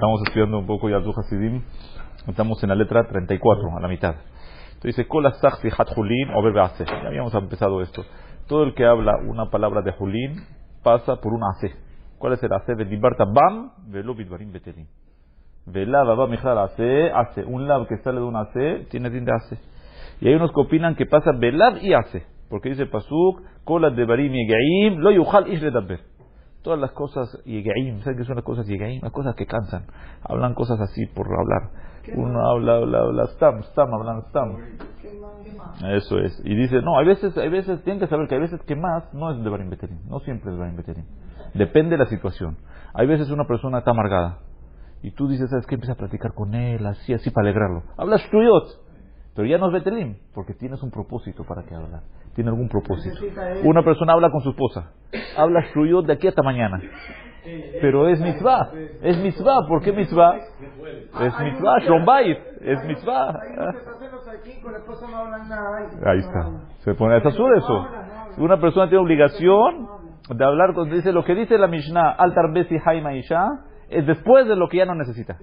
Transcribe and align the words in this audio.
Estamos 0.00 0.22
estudiando 0.26 0.58
un 0.58 0.66
poco 0.66 0.88
Yazoo 0.88 1.12
Hasidim. 1.14 1.60
Estamos 2.26 2.62
en 2.62 2.70
la 2.70 2.74
letra 2.74 3.06
34, 3.06 3.76
a 3.76 3.80
la 3.82 3.86
mitad. 3.86 4.14
Entonces 4.68 4.96
dice, 4.96 5.06
Kol 5.06 5.26
hat 5.26 5.88
julin 5.94 6.30
o 6.30 6.42
Ya 6.42 7.06
habíamos 7.06 7.34
empezado 7.34 7.82
esto. 7.82 8.06
Todo 8.48 8.62
el 8.62 8.72
que 8.72 8.86
habla 8.86 9.12
una 9.28 9.50
palabra 9.50 9.82
de 9.82 9.92
julin 9.92 10.36
pasa 10.82 11.16
por 11.16 11.34
un 11.34 11.42
ase. 11.44 11.76
¿Cuál 12.16 12.32
es 12.32 12.42
el 12.42 12.50
ase? 12.50 12.76
De 12.76 12.86
liberta 12.86 13.26
bam, 13.26 13.72
velo 13.88 14.14
bidvarim 14.14 14.50
betelim. 14.50 14.86
Vela 15.66 16.02
baba 16.02 16.26
mijal 16.28 16.56
ase, 16.56 17.10
ase. 17.14 17.44
Un 17.44 17.68
lab 17.68 17.86
que 17.86 17.98
sale 17.98 18.20
de 18.20 18.24
un 18.24 18.36
ase, 18.36 18.86
tiene 18.90 19.10
de 19.10 19.30
ase. 19.30 19.58
Y 20.22 20.28
hay 20.28 20.34
unos 20.34 20.50
que 20.52 20.62
opinan 20.62 20.94
que 20.94 21.04
pasa 21.04 21.32
velab 21.38 21.76
y 21.82 21.92
ase. 21.92 22.24
Porque 22.48 22.70
dice 22.70 22.86
Pasuk, 22.86 23.42
Kola 23.64 23.90
de 23.90 24.06
barim 24.06 24.32
yegaim, 24.32 24.98
lo 25.00 25.10
yuhal 25.10 25.46
ish 25.52 25.60
Todas 26.62 26.78
las 26.78 26.92
cosas 26.92 27.42
yegaim, 27.44 28.00
¿saben 28.00 28.18
qué 28.18 28.24
son 28.24 28.36
las 28.36 28.44
cosas 28.44 28.66
yegaim? 28.66 29.00
Las 29.02 29.12
cosas 29.12 29.34
que 29.34 29.46
cansan. 29.46 29.86
Hablan 30.22 30.54
cosas 30.54 30.78
así 30.80 31.06
por 31.06 31.26
hablar. 31.26 31.70
Uno 32.14 32.46
habla, 32.50 32.76
habla, 32.76 32.98
habla, 32.98 33.26
stam, 33.28 33.62
stam, 33.62 33.94
hablan 33.94 34.22
stam. 34.28 34.56
Eso 35.96 36.18
es. 36.18 36.40
Y 36.44 36.54
dice, 36.54 36.82
no, 36.82 36.98
hay 36.98 37.06
veces, 37.06 37.36
hay 37.38 37.48
veces, 37.48 37.82
tienen 37.84 38.00
que 38.00 38.06
saber 38.08 38.28
que 38.28 38.34
hay 38.34 38.40
veces 38.40 38.60
que 38.62 38.76
más 38.76 39.12
no 39.14 39.30
es 39.30 39.42
de 39.42 39.48
Barim 39.48 39.70
Beterim. 39.70 39.98
No 40.08 40.20
siempre 40.20 40.50
es 40.50 40.56
de 40.56 40.60
Barim 40.60 40.76
Beterim. 40.76 41.04
Depende 41.54 41.92
de 41.92 41.98
la 41.98 42.06
situación. 42.06 42.58
Hay 42.94 43.06
veces 43.06 43.30
una 43.30 43.46
persona 43.46 43.78
está 43.78 43.92
amargada. 43.92 44.38
Y 45.02 45.12
tú 45.12 45.28
dices, 45.28 45.48
¿sabes 45.48 45.66
qué? 45.66 45.76
Empieza 45.76 45.94
a 45.94 45.96
platicar 45.96 46.34
con 46.34 46.54
él, 46.54 46.84
así, 46.86 47.14
así, 47.14 47.30
para 47.30 47.48
alegrarlo. 47.48 47.84
Hablas 47.96 48.22
tuyot. 48.30 48.89
Pero 49.34 49.46
ya 49.46 49.58
no 49.58 49.68
es 49.68 49.72
Betelim, 49.72 50.16
porque 50.34 50.54
tienes 50.54 50.82
un 50.82 50.90
propósito 50.90 51.44
para 51.44 51.62
que 51.62 51.74
hablar. 51.74 52.02
Tiene 52.34 52.50
algún 52.50 52.68
propósito. 52.68 53.16
Una 53.64 53.82
persona 53.82 54.12
habla 54.12 54.30
con 54.30 54.40
su 54.40 54.50
esposa. 54.50 54.92
Habla 55.36 55.64
tuyot 55.72 56.06
de 56.06 56.12
aquí 56.12 56.28
hasta 56.28 56.42
mañana. 56.42 56.80
Pero 57.80 58.08
es 58.08 58.20
mitzvah. 58.20 58.70
Es 59.02 59.18
mitzvah. 59.18 59.66
¿Por 59.66 59.82
qué 59.82 59.92
mitzvah? 59.92 60.36
Es 60.36 61.38
mitzvah. 61.40 61.78
Shombayit. 61.80 62.38
Es 62.60 62.84
mitzvah. 62.84 63.40
Ahí 66.04 66.18
está. 66.18 66.50
Se 66.80 66.94
pone 66.94 67.14
a 67.14 67.18
eso. 67.18 67.88
Una 68.38 68.60
persona 68.60 68.88
tiene 68.88 69.02
obligación 69.02 69.88
de 70.28 70.44
hablar 70.44 70.74
con. 70.74 70.90
Dice 70.90 71.12
lo 71.12 71.24
que 71.24 71.34
dice 71.34 71.56
la 71.56 71.66
Mishnah. 71.66 72.10
Altar 72.10 72.52
Besi 72.52 72.76
Haima 72.84 73.14
Isha. 73.14 73.46
Es 73.90 74.06
después 74.06 74.46
de 74.46 74.56
lo 74.56 74.68
que 74.68 74.78
ya 74.78 74.86
no 74.86 74.94
necesita. 74.94 75.36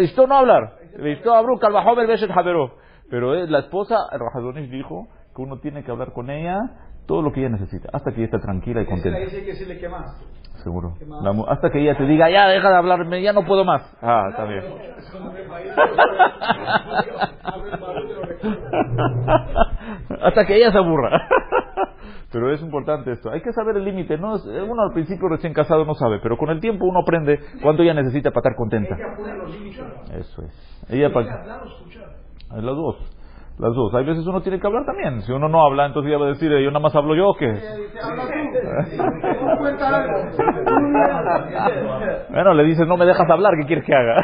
Esto 0.00 0.26
no 0.26 0.36
hablar. 0.36 0.76
Pero 3.10 3.34
la 3.46 3.58
esposa, 3.58 3.96
el 4.12 4.70
dijo 4.70 5.08
que 5.34 5.42
uno 5.42 5.58
tiene 5.58 5.82
que 5.84 5.90
hablar 5.90 6.12
con 6.12 6.30
ella 6.30 6.58
todo 7.06 7.20
lo 7.22 7.32
que 7.32 7.40
ella 7.40 7.48
necesita, 7.50 7.88
hasta 7.92 8.12
que 8.12 8.18
ella 8.18 8.26
esté 8.26 8.38
tranquila 8.38 8.82
y 8.82 8.86
contenta. 8.86 9.18
Seguro. 10.62 10.94
hasta 11.48 11.70
que 11.70 11.80
ella 11.80 11.96
te 11.96 12.04
diga, 12.04 12.30
ya 12.30 12.46
deja 12.46 12.70
de 12.70 12.76
hablarme, 12.76 13.20
ya 13.20 13.32
no 13.32 13.44
puedo 13.44 13.64
más. 13.64 13.82
Ah, 14.00 14.28
está 14.30 14.44
bien. 14.44 14.62
hasta 20.22 20.46
que 20.46 20.56
ella 20.56 20.70
se 20.70 20.78
aburra. 20.78 21.28
Pero 22.32 22.50
es 22.50 22.62
importante 22.62 23.12
esto. 23.12 23.30
Hay 23.30 23.42
que 23.42 23.52
saber 23.52 23.76
el 23.76 23.84
límite. 23.84 24.16
No 24.16 24.34
uno 24.34 24.82
al 24.82 24.92
principio 24.92 25.28
recién 25.28 25.52
casado 25.52 25.84
no 25.84 25.94
sabe, 25.94 26.18
pero 26.22 26.38
con 26.38 26.48
el 26.48 26.60
tiempo 26.60 26.86
uno 26.86 27.00
aprende 27.00 27.38
cuánto 27.62 27.82
ella 27.82 27.94
necesita 27.94 28.30
para 28.30 28.40
estar 28.40 28.56
contenta. 28.56 28.96
Eso 30.16 30.42
es. 30.42 30.86
Ella 30.90 31.12
para... 31.12 31.44
Las 32.50 32.76
dos. 32.76 32.96
Las 33.58 33.74
dos. 33.74 33.94
Hay 33.94 34.06
veces 34.06 34.26
uno 34.26 34.40
tiene 34.40 34.58
que 34.58 34.66
hablar 34.66 34.86
también. 34.86 35.20
Si 35.22 35.32
uno 35.32 35.48
no 35.48 35.62
habla, 35.62 35.86
entonces 35.86 36.10
ya 36.10 36.18
va 36.18 36.24
a 36.26 36.30
decir, 36.30 36.50
yo 36.50 36.70
nada 36.70 36.80
más 36.80 36.94
hablo 36.96 37.14
yo, 37.14 37.34
¿qué? 37.38 37.46
bueno, 42.30 42.54
le 42.54 42.64
dices, 42.64 42.88
no 42.88 42.96
me 42.96 43.04
dejas 43.04 43.28
hablar, 43.28 43.52
¿qué 43.60 43.66
quieres 43.66 43.84
que 43.84 43.94
haga? 43.94 44.16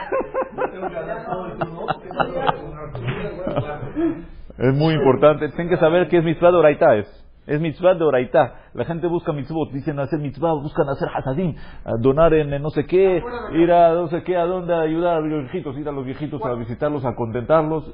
es 4.59 4.75
muy 4.75 4.95
importante. 4.95 5.49
Tienen 5.51 5.69
que 5.69 5.77
saber 5.77 6.09
qué 6.09 6.19
es 6.19 6.25
mitzvah 6.25 6.51
de 6.51 7.28
es. 7.49 7.61
Mitzvah 7.61 7.95
de 7.95 8.05
oraita. 8.05 8.55
La 8.75 8.85
gente 8.85 9.07
busca 9.07 9.33
mitzvot, 9.33 9.73
dicen 9.73 9.99
hacer 9.99 10.19
mitzvah, 10.19 10.55
buscan 10.55 10.89
hacer 10.89 11.09
hasadim, 11.15 11.55
donar 12.01 12.35
en 12.35 12.63
no 12.63 12.71
sé 12.71 12.87
qué, 12.87 13.23
ir 13.55 13.73
a 13.73 13.95
no 13.95 14.09
sé 14.09 14.23
qué, 14.23 14.37
a 14.37 14.45
dónde 14.45 14.75
ayudar 14.75 15.17
a 15.17 15.21
los 15.21 15.45
viejitos, 15.45 15.77
ir 15.77 15.89
a 15.89 15.93
los 15.93 16.05
viejitos 16.05 16.41
a 16.45 16.55
visitarlos, 16.55 17.05
a 17.05 17.15
contentarlos. 17.15 17.93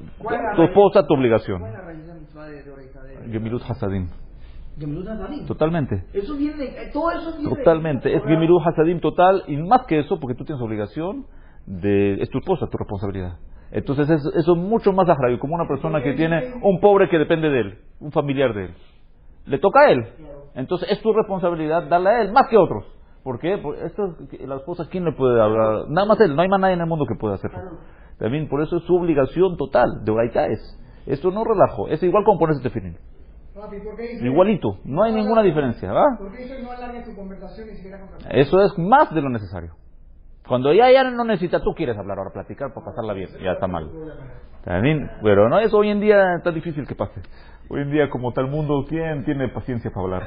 Tu 0.57 0.63
esposa, 0.63 1.07
tu 1.07 1.15
obligación. 1.15 1.63
Gemilut 3.31 3.63
hasadim. 3.63 4.09
Totalmente. 5.47 6.05
Eso 6.13 6.37
viene, 6.37 6.65
eh, 6.65 6.91
todo 6.93 7.11
eso 7.13 7.37
viene 7.39 7.55
Totalmente. 7.55 8.15
Es 8.15 8.25
Gemilut 8.25 8.61
hasadim 8.67 9.01
total 9.01 9.45
y 9.47 9.57
más 9.57 9.87
que 9.87 10.01
eso, 10.01 10.19
porque 10.19 10.35
tú 10.35 10.45
tienes 10.45 10.63
obligación 10.63 11.27
de. 11.67 12.15
Es 12.15 12.29
tu 12.31 12.39
esposa, 12.39 12.67
tu 12.67 12.77
responsabilidad. 12.77 13.39
Entonces 13.71 14.09
eso 14.09 14.31
es 14.35 14.59
mucho 14.59 14.93
más 14.93 15.09
agrario, 15.09 15.39
como 15.39 15.55
una 15.55 15.67
persona 15.67 16.03
que 16.03 16.13
tiene 16.13 16.55
un 16.63 16.81
pobre 16.81 17.09
que 17.09 17.19
depende 17.19 17.49
de 17.51 17.61
él, 17.61 17.79
un 17.99 18.13
familiar 18.13 18.55
de 18.55 18.67
él. 18.67 18.75
Le 19.47 19.59
toca 19.59 19.81
a 19.81 19.91
él. 19.91 20.07
Entonces 20.55 20.91
es 20.91 21.03
tu 21.03 21.13
responsabilidad 21.13 21.89
darle 21.89 22.11
a 22.11 22.23
él 22.23 22.33
más 22.33 22.49
que 22.49 22.57
otros. 22.57 22.85
¿Por 23.23 23.39
qué? 23.39 23.59
Porque 23.59 23.87
esto, 23.87 24.17
las 24.47 24.63
cosas, 24.63 24.89
¿quién 24.89 25.05
le 25.05 25.13
puede 25.13 25.41
hablar? 25.41 25.89
Nada 25.89 26.07
más 26.07 26.21
él, 26.21 26.37
no 26.37 26.43
hay 26.43 26.49
más 26.49 26.61
nadie 26.61 26.75
en 26.75 26.81
el 26.81 26.87
mundo 26.87 27.07
que 27.07 27.19
pueda 27.19 27.35
hacerlo. 27.35 27.59
También 28.19 28.49
por 28.49 28.63
eso 28.63 28.77
es 28.77 28.85
su 28.85 28.95
obligación 28.95 29.57
total, 29.57 30.05
de 30.05 30.13
Oraita 30.13 30.47
es. 30.47 30.61
Esto 31.07 31.31
no 31.31 31.43
relajo, 31.45 31.89
es 31.89 32.03
igual 32.03 32.25
como 32.25 32.39
ponerse 32.39 32.63
tefilín. 32.63 32.97
Igualito, 34.23 34.79
no 34.85 35.05
hay 35.05 35.15
ninguna 35.15 35.43
diferencia. 35.43 35.93
¿va? 35.93 36.05
Eso 38.31 38.63
es 38.63 38.79
más 38.79 39.15
de 39.15 39.23
lo 39.23 39.31
necesario. 39.31 39.75
Cuando 40.47 40.75
ya, 40.75 40.91
ya 40.91 41.05
no 41.05 41.25
necesita, 41.25 41.61
tú 41.61 41.73
quieres 41.75 41.97
hablar 41.97 42.19
ahora, 42.19 42.31
platicar 42.31 42.75
para 42.75 42.85
pasarla 42.87 43.15
bien, 43.15 43.31
ya 43.43 43.53
está 43.53 43.67
mal. 43.67 43.91
Pero 45.23 45.49
no 45.49 45.59
es 45.59 45.73
hoy 45.73 45.89
en 45.89 46.01
día 46.01 46.23
tan 46.43 46.55
difícil 46.55 46.87
que 46.87 46.95
pase. 46.95 47.23
Hoy 47.71 47.81
en 47.81 47.91
día, 47.91 48.11
como 48.11 48.33
tal 48.33 48.49
mundo, 48.49 48.85
¿quién 48.87 49.25
tiene 49.25 49.49
paciencia 49.49 49.91
para 49.91 50.05
hablar? 50.05 50.23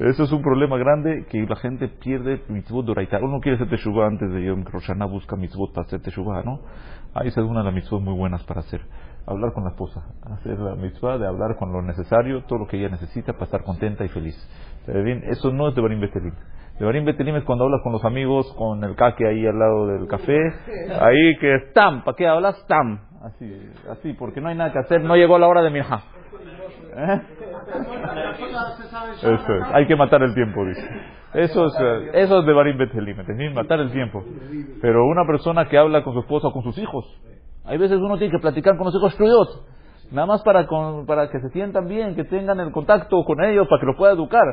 Eso 0.00 0.24
es 0.24 0.32
un 0.32 0.42
problema 0.42 0.76
grande 0.76 1.26
que 1.30 1.46
la 1.46 1.54
gente 1.54 1.86
pierde 1.86 2.42
mitzvot 2.48 2.84
de 2.84 2.90
oraita. 2.90 3.18
Uno 3.22 3.38
quiere 3.38 3.54
hacer 3.54 3.68
teshuva 3.68 4.08
antes 4.08 4.28
de 4.32 4.44
Yom 4.44 4.64
Roshana, 4.64 5.04
busca 5.04 5.36
mitzvot 5.36 5.72
para 5.72 5.86
hacer 5.86 6.02
teshuva, 6.02 6.42
¿no? 6.42 6.60
Ahí 7.14 7.28
es 7.28 7.36
una 7.36 7.60
de 7.60 7.66
las 7.66 7.74
mitzvot 7.74 8.02
muy 8.02 8.14
buenas 8.14 8.42
para 8.42 8.60
hacer. 8.60 8.80
Hablar 9.26 9.52
con 9.52 9.62
la 9.62 9.70
esposa. 9.70 10.02
Hacer 10.24 10.58
la 10.58 10.74
mitzvah 10.74 11.18
de 11.18 11.26
hablar 11.28 11.56
con 11.56 11.72
lo 11.72 11.82
necesario, 11.82 12.42
todo 12.46 12.58
lo 12.60 12.66
que 12.66 12.78
ella 12.78 12.88
necesita 12.88 13.34
para 13.34 13.44
estar 13.44 13.62
contenta 13.62 14.04
y 14.04 14.08
feliz. 14.08 14.34
Bien, 14.88 15.22
eso 15.28 15.52
no 15.52 15.68
es 15.68 15.76
de 15.76 15.82
Barim 15.82 16.00
Betelim. 16.00 16.34
De 16.80 16.84
Barim 16.84 17.04
Betelim 17.04 17.36
es 17.36 17.44
cuando 17.44 17.64
hablas 17.64 17.80
con 17.84 17.92
los 17.92 18.04
amigos, 18.04 18.52
con 18.58 18.82
el 18.82 18.96
caque 18.96 19.24
ahí 19.28 19.46
al 19.46 19.56
lado 19.56 19.86
del 19.86 20.08
café. 20.08 20.36
Ahí 21.00 21.36
que 21.38 21.70
tam, 21.74 22.02
¿para 22.02 22.16
qué 22.16 22.26
hablas? 22.26 22.66
Tam. 22.66 23.11
Así, 23.22 23.72
así, 23.88 24.12
porque 24.14 24.40
no 24.40 24.48
hay 24.48 24.56
nada 24.56 24.72
que 24.72 24.80
hacer, 24.80 25.02
no 25.04 25.14
llegó 25.14 25.38
la 25.38 25.46
hora 25.46 25.62
de 25.62 25.70
mi 25.70 25.78
hija. 25.78 26.02
¿Eh? 26.96 27.20
Eso 29.22 29.54
es, 29.54 29.64
hay 29.72 29.86
que 29.86 29.94
matar 29.94 30.22
el 30.22 30.34
tiempo, 30.34 30.64
dice. 30.66 30.82
Eso 31.34 31.66
es, 31.66 31.72
eh, 31.80 32.10
eso 32.14 32.40
es 32.40 32.46
de 32.46 32.52
Barim 32.52 32.76
Betelim, 32.76 33.54
matar 33.54 33.78
el 33.78 33.92
tiempo. 33.92 34.24
Pero 34.80 35.06
una 35.06 35.24
persona 35.24 35.68
que 35.68 35.78
habla 35.78 36.02
con 36.02 36.14
su 36.14 36.20
esposa 36.20 36.48
o 36.48 36.52
con 36.52 36.62
sus 36.64 36.76
hijos, 36.78 37.06
hay 37.64 37.78
veces 37.78 37.98
uno 37.98 38.18
tiene 38.18 38.32
que 38.32 38.40
platicar 38.40 38.76
con 38.76 38.86
los 38.86 38.94
hijos 38.96 39.16
tuyos, 39.16 39.66
nada 40.10 40.26
más 40.26 40.42
para, 40.42 40.66
para 41.06 41.30
que 41.30 41.38
se 41.40 41.48
sientan 41.50 41.86
bien, 41.86 42.16
que 42.16 42.24
tengan 42.24 42.58
el 42.58 42.72
contacto 42.72 43.22
con 43.24 43.42
ellos, 43.44 43.68
para 43.68 43.80
que 43.80 43.86
los 43.86 43.96
pueda 43.96 44.12
educar. 44.12 44.44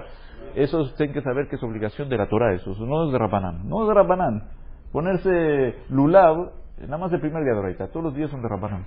Eso 0.53 0.87
tienen 0.95 1.13
que 1.13 1.21
saber 1.21 1.47
que 1.47 1.55
es 1.55 1.63
obligación 1.63 2.07
de 2.07 2.17
la 2.17 2.29
Torah, 2.29 2.53
eso 2.53 2.71
no 2.85 3.07
es 3.07 3.11
de 3.11 3.17
Rabanán, 3.17 3.67
no 3.67 3.81
es 3.81 3.87
de 3.87 3.93
Rabanán. 3.95 4.43
Ponerse 4.91 5.75
lulav 5.89 6.51
Nada 6.81 6.97
más 6.97 7.11
el 7.11 7.19
primer 7.19 7.43
día 7.43 7.53
de 7.53 7.59
Oraita. 7.59 7.87
Todos 7.87 8.05
los 8.05 8.15
días 8.15 8.31
son 8.31 8.41
de 8.41 8.47
Rabanán. 8.47 8.85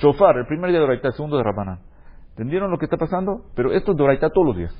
Shofar, 0.00 0.36
el 0.38 0.46
primer 0.46 0.70
día 0.70 0.80
de 0.80 0.84
Oraita, 0.84 1.08
el 1.08 1.14
segundo 1.14 1.36
de 1.36 1.44
Rabanán. 1.44 1.78
¿Entendieron 2.30 2.70
lo 2.70 2.78
que 2.78 2.86
está 2.86 2.96
pasando? 2.96 3.44
Pero 3.54 3.72
esto 3.72 3.92
es 3.92 3.96
de 3.96 4.02
Oraita 4.02 4.30
todos 4.30 4.48
los 4.48 4.56
días. 4.56 4.74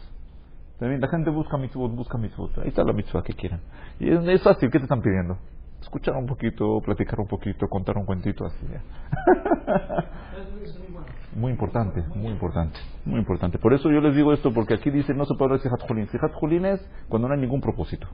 También 0.78 1.00
la 1.00 1.08
gente 1.08 1.30
busca 1.30 1.56
mitzvot, 1.56 1.94
busca 1.94 2.18
mitzvot. 2.18 2.58
Ahí 2.58 2.68
está 2.68 2.82
la 2.82 2.92
mitzvah 2.92 3.22
que 3.22 3.34
quieren. 3.34 3.60
Y 4.00 4.10
es, 4.10 4.42
fácil. 4.42 4.70
¿Qué 4.70 4.78
te 4.78 4.84
están 4.84 5.00
pidiendo? 5.00 5.38
Escuchar 5.80 6.16
un 6.16 6.26
poquito, 6.26 6.80
platicar 6.84 7.20
un 7.20 7.28
poquito, 7.28 7.68
contar 7.68 7.96
un 7.96 8.04
cuentito 8.04 8.44
así. 8.44 8.66
muy 11.36 11.52
importante, 11.52 12.02
muy 12.16 12.32
importante, 12.32 12.80
muy 13.04 13.20
importante. 13.20 13.58
Por 13.58 13.74
eso 13.74 13.90
yo 13.90 14.00
les 14.00 14.16
digo 14.16 14.32
esto, 14.32 14.52
porque 14.52 14.74
aquí 14.74 14.90
dice 14.90 15.14
no 15.14 15.26
se 15.26 15.34
puede 15.36 15.54
hablar 15.54 15.60
de. 15.60 16.06
Sijat 16.08 16.32
Jolín 16.32 16.64
es 16.64 16.80
cuando 17.08 17.28
no 17.28 17.34
hay 17.34 17.40
ningún 17.40 17.60
propósito. 17.60 18.08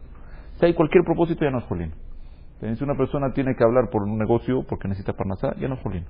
Si 0.58 0.66
hay 0.66 0.74
cualquier 0.74 1.04
propósito 1.04 1.44
ya 1.44 1.50
no 1.50 1.58
es 1.58 1.64
Jolín. 1.64 1.94
Si 2.60 2.84
una 2.84 2.94
persona 2.94 3.32
tiene 3.32 3.54
que 3.56 3.64
hablar 3.64 3.88
por 3.90 4.02
un 4.02 4.18
negocio 4.18 4.64
porque 4.68 4.86
necesita 4.86 5.14
parnasá, 5.14 5.54
ya 5.56 5.68
no 5.68 5.76
es 5.76 5.80
Jolín. 5.80 6.04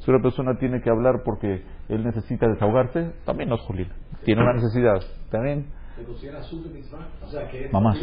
Si 0.00 0.10
una 0.10 0.22
persona 0.22 0.58
tiene 0.58 0.80
que 0.80 0.90
hablar 0.90 1.22
porque 1.24 1.64
él 1.88 2.04
necesita 2.04 2.46
desahogarse, 2.46 3.12
también 3.24 3.48
no 3.48 3.56
es 3.56 3.62
Jolín. 3.62 3.88
Tiene 4.24 4.42
una 4.42 4.52
necesidad. 4.52 5.00
También. 5.30 5.66
Mamá, 7.72 7.94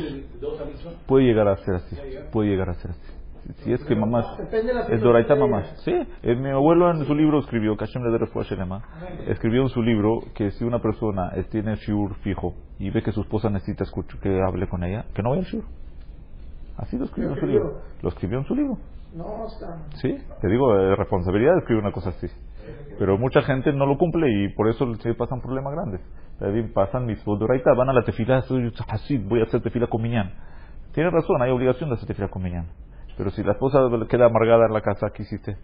puede 1.08 1.26
llegar 1.26 1.48
a 1.48 1.56
ser 1.58 1.76
así. 1.76 1.96
Puede 2.32 2.50
llegar 2.50 2.70
a 2.70 2.74
ser 2.74 2.92
así. 2.92 3.14
Si, 3.64 3.72
es 3.72 3.84
que 3.86 3.96
mamás, 3.96 4.26
es 4.90 5.02
Doraita 5.02 5.36
mamás. 5.36 5.70
Sí, 5.84 5.92
eh, 6.24 6.36
mi 6.36 6.50
abuelo 6.50 6.90
en 6.90 7.06
su 7.06 7.14
libro 7.14 7.40
escribió, 7.40 7.78
escribió 9.28 9.62
en 9.62 9.70
su 9.70 9.84
libro 9.84 10.20
que 10.34 10.50
si 10.50 10.64
una 10.64 10.82
persona 10.82 11.32
eh, 11.36 11.44
tiene 11.52 11.76
shiur 11.76 12.16
fijo 12.16 12.56
y 12.80 12.90
ve 12.90 13.04
que 13.04 13.12
su 13.12 13.22
esposa 13.22 13.52
necesita 13.52 13.84
escuchar, 13.84 14.20
que 14.20 14.42
hable 14.42 14.68
con 14.68 14.84
ella, 14.84 15.06
que 15.14 15.22
no 15.22 15.30
vaya 15.30 15.44
al 15.44 15.48
shiur. 15.48 15.64
Así 16.78 16.98
lo 16.98 17.06
escribió 17.06 17.34
en 17.34 17.40
su 17.40 17.46
libro. 17.46 17.82
Lo 18.02 18.10
escribió 18.10 18.40
en 18.40 18.46
su 18.46 18.56
libro. 18.56 18.78
No, 19.14 19.46
está. 19.48 19.78
Sí, 20.02 20.18
te 20.42 20.48
digo, 20.50 20.78
es 20.78 20.98
responsabilidad 20.98 21.54
de 21.54 21.60
escribir 21.60 21.84
una 21.84 21.94
cosa 21.94 22.10
así. 22.10 22.28
Pero 23.00 23.18
mucha 23.18 23.42
gente 23.42 23.72
no 23.72 23.86
lo 23.86 23.98
cumple 23.98 24.28
y 24.30 24.54
por 24.54 24.68
eso 24.68 24.94
se 24.96 25.14
pasan 25.14 25.42
problemas 25.42 25.74
grandes. 25.74 26.02
Pasan 26.74 27.06
mis 27.06 27.24
doraita, 27.24 27.74
van 27.74 27.90
a 27.90 27.94
la 27.94 28.04
tefila, 28.04 28.42
soy 28.42 28.74
así, 28.90 29.18
voy 29.18 29.40
a 29.40 29.44
hacer 29.44 29.62
tefila 29.62 29.88
con 29.88 30.02
miñán. 30.02 30.34
Tiene 30.94 31.10
razón, 31.10 31.42
hay 31.42 31.52
obligación 31.52 31.90
de 31.90 31.96
hacer 31.96 32.08
tefila 32.08 32.28
con 32.28 32.44
miñán. 32.44 32.68
Pero 33.18 33.30
si 33.30 33.44
la 33.44 33.54
esposa 33.54 33.80
queda 34.10 34.26
amargada 34.26 34.66
en 34.66 34.74
la 34.74 34.82
casa, 34.82 35.08
¿qué 35.14 35.24
hiciste? 35.24 35.56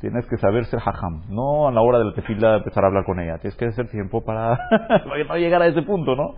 Tienes 0.00 0.26
que 0.26 0.36
saber 0.38 0.64
ser 0.64 0.80
hajam. 0.80 1.22
No 1.28 1.68
a 1.68 1.72
la 1.72 1.82
hora 1.82 1.98
de 1.98 2.06
la 2.06 2.14
tefila 2.14 2.56
empezar 2.56 2.84
a 2.84 2.88
hablar 2.88 3.04
con 3.04 3.20
ella. 3.20 3.38
Tienes 3.38 3.56
que 3.56 3.66
hacer 3.66 3.88
tiempo 3.88 4.24
para 4.24 4.58
no 5.28 5.36
llegar 5.36 5.62
a 5.62 5.66
ese 5.66 5.82
punto, 5.82 6.16
¿no? 6.16 6.34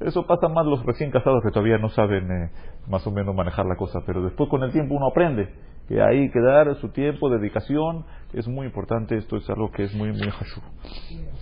Eso 0.00 0.26
pasa 0.26 0.48
más 0.48 0.64
los 0.66 0.84
recién 0.86 1.10
casados 1.10 1.42
que 1.42 1.50
todavía 1.50 1.78
no 1.78 1.88
saben 1.88 2.30
eh, 2.30 2.50
más 2.88 3.04
o 3.06 3.10
menos 3.10 3.34
manejar 3.34 3.66
la 3.66 3.74
cosa, 3.76 4.00
pero 4.06 4.22
después 4.22 4.48
con 4.48 4.62
el 4.62 4.70
tiempo 4.70 4.94
uno 4.94 5.08
aprende 5.08 5.48
que 5.88 6.00
hay 6.02 6.30
que 6.30 6.40
dar 6.40 6.74
su 6.76 6.90
tiempo, 6.90 7.30
dedicación, 7.30 8.04
es 8.34 8.46
muy 8.46 8.66
importante, 8.66 9.16
esto 9.16 9.36
es 9.36 9.48
algo 9.50 9.70
que 9.72 9.84
es 9.84 9.94
muy, 9.94 10.10
muy 10.12 10.28
hashu. 10.28 10.60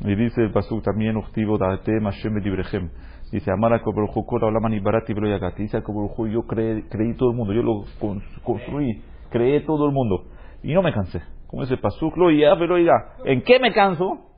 Y 0.04 0.14
dice 0.14 0.40
el 0.42 0.52
pasuk 0.52 0.84
también, 0.84 1.16
Uchtivo 1.16 1.58
Da'atem 1.58 2.04
Hashem 2.04 2.34
Bedibrechem. 2.34 2.90
Dice, 3.32 3.50
Amara 3.50 3.82
Koberujú 3.82 4.24
Kora 4.24 4.46
Olaman 4.46 4.72
Ibarati 4.72 5.12
Velo 5.14 5.26
Yagati. 5.28 5.62
Dice 5.64 5.82
Koberujú, 5.82 6.28
yo 6.28 6.42
creé, 6.42 6.84
creí 6.88 7.14
todo 7.16 7.30
el 7.32 7.36
mundo, 7.36 7.52
yo 7.52 7.62
lo 7.62 7.84
con- 7.98 8.22
construí, 8.44 9.02
creé 9.30 9.62
todo 9.62 9.86
el 9.86 9.92
mundo. 9.92 10.26
Y 10.62 10.72
no 10.74 10.82
me 10.82 10.92
cansé. 10.92 11.20
Como 11.48 11.64
ese 11.64 11.76
pasuk, 11.76 12.16
lo 12.16 12.30
ya, 12.30 12.54
pero 12.56 12.76
oiga, 12.76 12.94
¿en 13.24 13.42
qué 13.42 13.58
me 13.58 13.72
canso? 13.72 14.30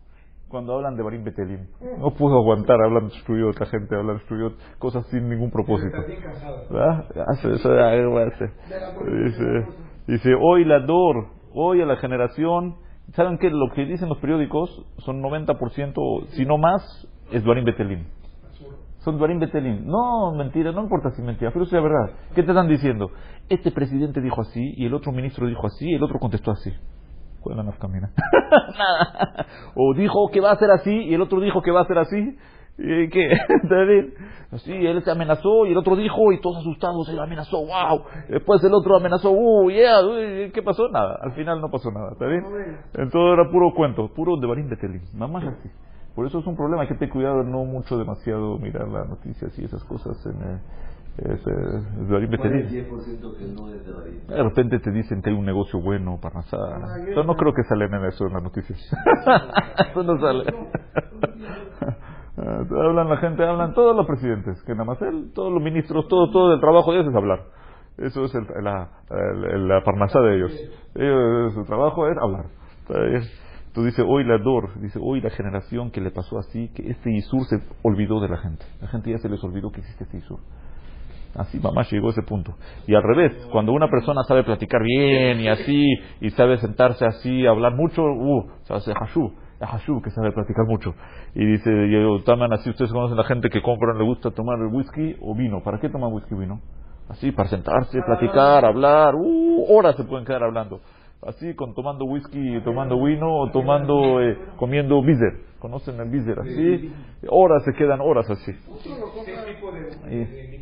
Cuando 0.48 0.74
hablan 0.74 0.96
de 0.96 1.02
Barim 1.02 1.24
Betelim. 1.24 1.66
No 1.98 2.12
puedo 2.12 2.38
aguantar, 2.38 2.80
hablan 2.80 3.08
destruyó 3.08 3.50
otra 3.50 3.66
gente, 3.66 3.94
hablan 3.94 4.16
destruyó 4.16 4.52
cosas 4.78 5.06
sin 5.08 5.28
ningún 5.28 5.50
propósito. 5.50 5.96
Dice, 9.24 9.66
dice, 10.06 10.34
hoy 10.40 10.64
la 10.64 10.80
DOR, 10.80 11.26
hoy 11.52 11.82
a 11.82 11.86
la 11.86 11.96
generación, 11.96 12.76
¿saben 13.12 13.38
qué? 13.38 13.50
Lo 13.50 13.70
que 13.74 13.84
dicen 13.84 14.08
los 14.08 14.18
periódicos 14.18 14.86
son 14.98 15.22
90%, 15.22 16.26
si 16.28 16.46
no 16.46 16.56
más, 16.56 16.82
es 17.30 17.44
Barim 17.44 17.64
Betelim. 17.64 18.06
Son 19.00 19.16
Dvarim 19.16 19.38
Betelim. 19.38 19.86
No, 19.86 20.34
mentira, 20.34 20.72
no 20.72 20.82
importa 20.82 21.10
si 21.10 21.22
mentira, 21.22 21.50
pero 21.52 21.64
es 21.64 21.72
la 21.72 21.80
verdad. 21.80 22.10
¿Qué 22.34 22.42
te 22.42 22.50
están 22.50 22.68
diciendo? 22.68 23.10
Este 23.48 23.70
presidente 23.70 24.20
dijo 24.20 24.40
así, 24.40 24.74
y 24.76 24.86
el 24.86 24.94
otro 24.94 25.12
ministro 25.12 25.46
dijo 25.46 25.66
así, 25.66 25.88
y 25.88 25.94
el 25.94 26.02
otro 26.02 26.18
contestó 26.18 26.50
así. 26.50 26.70
¿Cuál 27.40 27.52
es 27.52 27.56
la 27.58 27.62
nafkamina? 27.64 28.10
Nada. 28.78 29.46
O 29.74 29.94
dijo 29.94 30.28
que 30.32 30.40
va 30.40 30.52
a 30.52 30.56
ser 30.56 30.70
así, 30.70 30.90
y 30.90 31.14
el 31.14 31.22
otro 31.22 31.40
dijo 31.40 31.62
que 31.62 31.70
va 31.70 31.82
a 31.82 31.86
ser 31.86 31.98
así. 31.98 32.36
¿Y 32.78 33.08
qué? 33.08 33.32
¿Está 33.62 33.82
bien? 33.84 34.14
Sí, 34.58 34.72
él 34.72 35.02
se 35.02 35.10
amenazó, 35.10 35.66
y 35.66 35.72
el 35.72 35.78
otro 35.78 35.96
dijo, 35.96 36.32
y 36.32 36.40
todos 36.40 36.58
asustados, 36.58 37.08
él 37.08 37.18
amenazó, 37.18 37.58
wow. 37.58 38.02
Después 38.28 38.62
el 38.64 38.72
otro 38.72 38.96
amenazó, 38.96 39.30
uh, 39.30 39.70
yeah, 39.70 40.00
uy, 40.00 40.50
¿qué 40.52 40.62
pasó? 40.62 40.88
Nada. 40.88 41.18
Al 41.22 41.32
final 41.32 41.60
no 41.60 41.70
pasó 41.70 41.90
nada, 41.90 42.12
¿está 42.12 42.26
bien? 42.26 42.44
Entonces 42.94 43.32
era 43.34 43.50
puro 43.50 43.72
cuento, 43.74 44.08
puro 44.14 44.36
Devarim 44.36 44.68
Betelim. 44.68 45.02
Nada 45.14 45.30
más 45.30 45.44
así. 45.44 45.68
Por 46.14 46.26
eso 46.26 46.40
es 46.40 46.46
un 46.46 46.56
problema, 46.56 46.82
hay 46.82 46.88
que 46.88 46.94
tener 46.94 47.12
cuidado 47.12 47.44
de 47.44 47.50
no 47.50 47.64
mucho 47.64 47.96
demasiado 47.96 48.58
mirar 48.58 48.88
las 48.88 49.08
noticias 49.08 49.56
y 49.56 49.64
esas 49.64 49.84
cosas 49.84 50.16
en 50.26 50.32
eh, 50.42 50.60
es, 51.18 51.46
eh, 51.46 51.52
es 52.00 52.08
Devarim 52.08 52.30
¿Cuál 52.36 52.54
es 52.54 52.64
Betelim. 52.64 52.66
el 52.66 52.90
10% 52.90 53.36
que 53.38 53.44
no 53.46 53.68
es 53.70 53.78
de 54.28 54.42
repente 54.42 54.78
te 54.80 54.90
dicen 54.92 55.22
que 55.22 55.30
hay 55.30 55.36
un 55.36 55.44
negocio 55.46 55.80
bueno 55.80 56.18
para 56.20 56.36
Nazar. 56.36 56.80
Yo 57.14 57.24
no 57.24 57.34
creo 57.34 57.52
que 57.54 57.62
salen 57.64 57.92
en 57.94 58.04
eso 58.04 58.26
en 58.26 58.34
las 58.34 58.42
noticias. 58.42 58.78
eso 59.90 60.02
no 60.02 60.20
sale. 60.20 60.44
Hablan 62.36 63.08
la 63.08 63.16
gente, 63.16 63.44
hablan 63.44 63.74
todos 63.74 63.96
los 63.96 64.06
presidentes, 64.06 64.62
que 64.64 64.72
nada 64.72 64.84
más 64.84 65.00
él, 65.02 65.32
todos 65.34 65.52
los 65.52 65.62
ministros, 65.62 66.06
todo, 66.08 66.30
todo 66.30 66.54
el 66.54 66.60
trabajo 66.60 66.92
de 66.92 66.98
ellos 67.00 67.10
es 67.10 67.16
hablar. 67.16 67.40
Eso 67.96 68.24
es 68.24 68.34
el, 68.34 68.46
la, 68.62 68.88
el- 69.10 69.66
la 69.66 69.82
parnasá 69.82 70.20
de 70.20 70.36
ellos. 70.36 70.52
ellos. 70.94 71.54
Su 71.54 71.64
trabajo 71.64 72.06
es 72.06 72.16
hablar. 72.18 72.44
Tú 73.74 73.82
dice 73.84 74.02
hoy 74.02 74.24
la 74.24 74.38
Dor, 74.38 74.78
dice 74.80 74.98
hoy 75.02 75.20
la 75.20 75.30
generación 75.30 75.90
que 75.90 76.00
le 76.00 76.10
pasó 76.10 76.38
así, 76.38 76.68
que 76.74 76.90
este 76.90 77.10
Isur 77.10 77.44
se 77.46 77.60
olvidó 77.82 78.20
de 78.20 78.28
la 78.28 78.36
gente. 78.38 78.64
La 78.80 78.88
gente 78.88 79.10
ya 79.10 79.18
se 79.18 79.28
les 79.28 79.42
olvidó 79.42 79.70
que 79.72 79.80
existe 79.80 80.04
este 80.04 80.18
Isur. 80.18 80.38
Así 81.34 81.58
mamá 81.60 81.82
llegó 81.82 82.08
a 82.08 82.10
ese 82.10 82.22
punto. 82.22 82.54
Y 82.86 82.94
al 82.94 83.02
revés, 83.02 83.32
cuando 83.52 83.72
una 83.72 83.88
persona 83.88 84.22
sabe 84.24 84.44
platicar 84.44 84.82
bien 84.82 85.40
y 85.40 85.48
así, 85.48 85.86
y 86.20 86.30
sabe 86.30 86.58
sentarse 86.58 87.04
así, 87.04 87.46
hablar 87.46 87.74
mucho, 87.74 88.02
uh, 88.02 88.50
se 88.64 88.74
hace 88.74 88.92
hashu, 88.92 89.32
es 89.60 89.68
hashu 89.68 90.00
que 90.02 90.10
sabe 90.10 90.32
platicar 90.32 90.66
mucho. 90.66 90.94
Y 91.34 91.44
dice, 91.44 91.70
yo, 91.90 92.22
toman 92.24 92.52
así, 92.52 92.70
ustedes 92.70 92.92
conocen 92.92 93.16
la 93.16 93.24
gente 93.24 93.50
que 93.50 93.62
compran, 93.62 93.98
le 93.98 94.04
gusta 94.04 94.30
tomar 94.30 94.58
whisky 94.66 95.16
o 95.20 95.34
vino. 95.34 95.62
¿Para 95.62 95.78
qué 95.78 95.88
toman 95.88 96.12
whisky 96.12 96.34
o 96.34 96.38
vino? 96.38 96.60
Así, 97.08 97.32
para 97.32 97.48
sentarse, 97.48 98.00
platicar, 98.02 98.64
hablar, 98.64 99.14
uh, 99.14 99.64
horas 99.68 99.96
se 99.96 100.04
pueden 100.04 100.26
quedar 100.26 100.42
hablando. 100.42 100.80
Así, 101.26 101.54
con 101.54 101.74
tomando 101.74 102.04
whisky, 102.04 102.60
tomando 102.64 103.02
vino, 103.02 103.26
o 103.40 103.50
tomando, 103.50 104.20
eh, 104.22 104.38
comiendo 104.56 105.02
bizer. 105.02 105.48
¿Conocen 105.58 105.98
el 106.00 106.08
bizer? 106.10 106.38
Así, 106.38 106.92
horas 107.28 107.64
se 107.64 107.72
quedan 107.72 108.00
horas 108.00 108.30
así. 108.30 108.52
Y- 110.10 110.58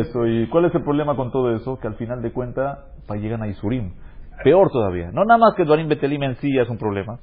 eso, 0.00 0.26
¿y 0.26 0.48
cuál 0.48 0.64
es 0.64 0.74
el 0.74 0.82
problema 0.82 1.14
con 1.14 1.30
todo 1.30 1.54
eso? 1.54 1.78
Que 1.78 1.86
al 1.86 1.94
final 1.94 2.20
de 2.20 2.32
cuentas 2.32 2.78
pa- 3.06 3.16
llegan 3.16 3.42
a 3.42 3.46
Isurim. 3.48 3.92
Peor 4.42 4.70
todavía. 4.72 5.10
No 5.12 5.24
nada 5.24 5.38
más 5.38 5.54
que 5.54 5.64
Dvarim 5.64 5.88
Betelim 5.88 6.22
en 6.24 6.34
sí 6.36 6.52
ya 6.52 6.62
es 6.62 6.68
un 6.68 6.78
problema. 6.78 7.18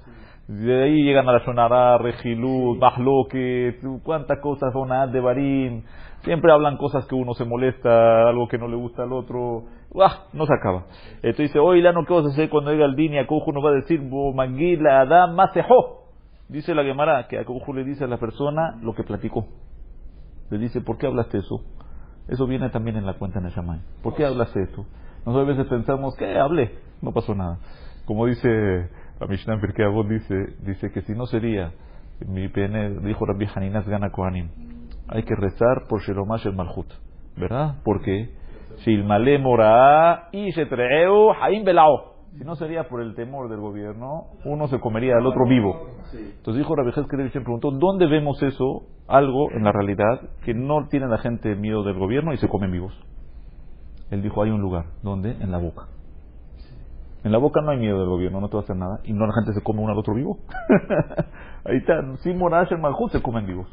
De 0.48 0.84
ahí 0.84 1.04
llegan 1.04 1.28
a 1.28 1.34
la 1.34 1.40
Shonara, 1.40 1.98
Regilut, 1.98 2.80
Bahloque, 2.80 3.78
cuántas 4.04 4.40
cosas 4.40 4.72
son 4.72 4.90
de 5.12 5.20
Barim. 5.20 5.84
Siempre 6.24 6.52
hablan 6.52 6.78
cosas 6.78 7.06
que 7.08 7.16
uno 7.16 7.34
se 7.34 7.44
molesta, 7.46 8.30
algo 8.30 8.48
que 8.48 8.58
no 8.58 8.68
le 8.68 8.76
gusta 8.78 9.04
al 9.04 9.12
otro. 9.14 9.64
¡Uah! 9.92 10.28
No 10.34 10.46
se 10.46 10.54
acaba. 10.54 10.86
Entonces 11.16 11.48
dice, 11.48 11.60
hoy 11.60 11.82
Lano, 11.82 12.06
¿qué 12.06 12.14
vas 12.14 12.26
a 12.26 12.30
hacer 12.30 12.50
cuando 12.50 12.72
llega 12.72 12.86
el 12.86 12.96
Dini? 12.96 13.18
A 13.18 13.28
Cojo 13.28 13.52
nos 13.52 13.64
va 13.64 13.70
a 13.70 13.74
decir, 13.74 14.02
"Bo 14.02 14.34
Manguila, 14.34 15.02
Adam, 15.02 15.36
Masejo. 15.36 16.06
Dice 16.48 16.76
la 16.76 16.84
Gemara 16.84 17.28
que 17.28 17.40
a 17.40 17.46
Cojo 17.46 17.74
le 17.74 17.84
dice 17.84 18.04
a 18.04 18.08
la 18.08 18.18
persona 18.18 18.78
lo 18.82 18.94
que 18.94 19.04
platicó. 19.04 19.48
Le 20.50 20.58
dice, 20.58 20.82
¿por 20.82 20.98
qué 20.98 21.08
hablaste 21.08 21.38
eso? 21.40 21.64
Eso 22.28 22.48
viene 22.48 22.70
también 22.70 22.98
en 22.98 23.06
la 23.06 23.14
cuenta 23.14 23.40
en 23.40 23.46
el 23.46 23.52
Shammai. 23.52 23.82
¿Por 24.02 24.16
qué 24.16 24.26
hablaste 24.26 24.64
eso? 24.64 24.86
Nosotros 25.26 25.48
a 25.48 25.52
veces 25.52 25.68
pensamos, 25.68 26.16
¿qué 26.18 26.38
hablé? 26.38 26.72
No 27.02 27.12
pasó 27.12 27.36
nada. 27.36 27.60
Como 28.06 28.26
dice 28.26 28.90
la 29.20 29.28
Mishnah 29.28 29.60
dice, 30.08 30.36
dice 30.62 30.92
que 30.92 31.02
si 31.02 31.14
no 31.14 31.26
sería, 31.26 31.72
mi 32.26 32.48
pene, 32.48 33.00
dijo 33.02 33.26
Rabbi 33.26 33.48
Haninas 33.54 33.88
Gana 33.88 34.12
Kohanim, 34.12 34.50
hay 35.08 35.24
que 35.24 35.36
rezar 35.36 35.88
por 35.88 36.02
Shelomash 36.02 36.48
el 36.48 36.56
Malhut. 36.56 36.88
¿Verdad? 37.36 37.76
Porque 37.84 38.39
Shilmale 38.86 39.40
Moraa 39.40 40.30
y 40.32 40.52
Shetreu 40.52 41.32
Haim 41.42 41.64
Belao. 41.64 42.10
Si 42.38 42.44
no 42.44 42.56
sería 42.56 42.88
por 42.88 43.02
el 43.02 43.16
temor 43.16 43.50
del 43.50 43.60
gobierno, 43.60 44.28
uno 44.46 44.68
se 44.68 44.80
comería 44.80 45.16
al 45.18 45.26
otro 45.26 45.48
vivo. 45.48 45.88
Entonces 46.14 46.58
dijo 46.58 46.76
Rabbi 46.76 46.92
Hezkel 46.92 47.30
preguntó, 47.32 47.72
¿dónde 47.72 48.06
vemos 48.08 48.42
eso, 48.44 48.84
algo 49.08 49.52
en 49.52 49.64
la 49.64 49.72
realidad, 49.72 50.22
que 50.46 50.54
no 50.54 50.88
tiene 50.90 51.08
la 51.08 51.18
gente 51.18 51.56
miedo 51.56 51.84
del 51.84 51.98
gobierno 51.98 52.32
y 52.32 52.38
se 52.38 52.48
comen 52.48 52.72
vivos? 52.72 52.94
Él 54.12 54.22
dijo, 54.22 54.42
hay 54.44 54.52
un 54.52 54.62
lugar. 54.62 54.86
¿Dónde? 55.04 55.32
En 55.32 55.52
la 55.52 55.58
boca. 55.58 55.88
En 57.24 57.32
la 57.32 57.38
boca 57.38 57.62
no 57.62 57.72
hay 57.72 57.78
miedo 57.80 58.00
del 58.00 58.08
gobierno, 58.08 58.40
no 58.40 58.48
te 58.48 58.56
va 58.56 58.62
a 58.62 58.64
hacer 58.64 58.76
nada. 58.76 59.00
Y 59.04 59.14
no 59.14 59.26
la 59.26 59.34
gente 59.34 59.54
se 59.54 59.64
come 59.64 59.82
uno 59.82 59.92
al 59.92 59.98
otro 59.98 60.14
vivo. 60.14 60.38
Ahí 61.66 61.78
está. 61.78 62.16
Sin 62.18 62.38
Morash 62.38 62.72
el 62.72 62.80
Malhut 62.80 63.12
se 63.12 63.22
comen 63.22 63.46
vivos. 63.46 63.68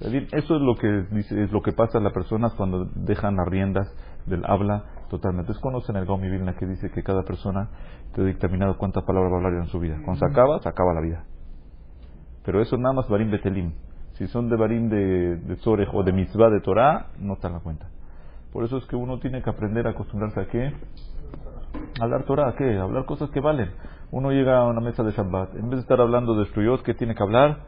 Eso 0.00 0.56
es 0.56 0.62
lo 0.62 0.74
que 0.74 0.88
dice, 1.14 1.44
es 1.44 1.52
lo 1.52 1.62
que 1.62 1.72
pasa 1.72 1.98
a 1.98 2.00
las 2.00 2.12
personas 2.12 2.52
cuando 2.54 2.86
dejan 2.96 3.36
las 3.36 3.46
riendas 3.46 3.88
del 4.26 4.44
habla 4.44 4.84
totalmente. 5.08 5.52
Ustedes 5.52 5.62
conocen 5.62 5.96
el 5.96 6.06
Gaumi 6.06 6.28
Vilna 6.28 6.54
que 6.54 6.66
dice 6.66 6.90
que 6.90 7.02
cada 7.02 7.22
persona 7.22 7.68
te 8.14 8.22
ha 8.22 8.24
dictaminado 8.24 8.76
cuántas 8.78 9.04
palabras 9.04 9.32
va 9.32 9.36
a 9.36 9.38
hablar 9.38 9.62
en 9.62 9.68
su 9.68 9.78
vida. 9.78 9.96
Cuando 10.04 10.26
se 10.26 10.32
acaba, 10.32 10.58
se 10.60 10.68
acaba 10.68 10.94
la 10.94 11.00
vida. 11.00 11.24
Pero 12.44 12.60
eso 12.60 12.76
nada 12.76 12.94
más 12.94 13.08
Barim 13.08 13.30
Betelim. 13.30 13.72
Si 14.14 14.26
son 14.26 14.48
de 14.48 14.56
Barim 14.56 14.88
de, 14.88 15.36
de 15.36 15.56
Zorej 15.56 15.88
o 15.92 16.02
de 16.02 16.12
Mitzvah 16.12 16.50
de 16.50 16.60
Torah, 16.60 17.06
no 17.18 17.34
está 17.34 17.48
en 17.48 17.54
la 17.54 17.60
cuenta. 17.60 17.88
Por 18.52 18.64
eso 18.64 18.76
es 18.76 18.84
que 18.86 18.96
uno 18.96 19.18
tiene 19.18 19.42
que 19.42 19.50
aprender 19.50 19.86
a 19.86 19.90
acostumbrarse 19.90 20.40
a 20.40 20.46
qué? 20.46 20.72
A 22.00 22.04
hablar 22.04 22.24
Torah, 22.24 22.48
¿a 22.48 22.54
qué? 22.54 22.76
A 22.76 22.82
hablar 22.82 23.06
cosas 23.06 23.30
que 23.30 23.40
valen. 23.40 23.70
Uno 24.10 24.30
llega 24.30 24.58
a 24.58 24.64
una 24.64 24.80
mesa 24.80 25.02
de 25.02 25.12
Shabbat, 25.12 25.54
en 25.54 25.70
vez 25.70 25.78
de 25.78 25.80
estar 25.80 25.98
hablando 25.98 26.34
de 26.34 26.44
Struyot, 26.46 26.82
¿qué 26.82 26.92
tiene 26.92 27.14
que 27.14 27.22
hablar? 27.22 27.60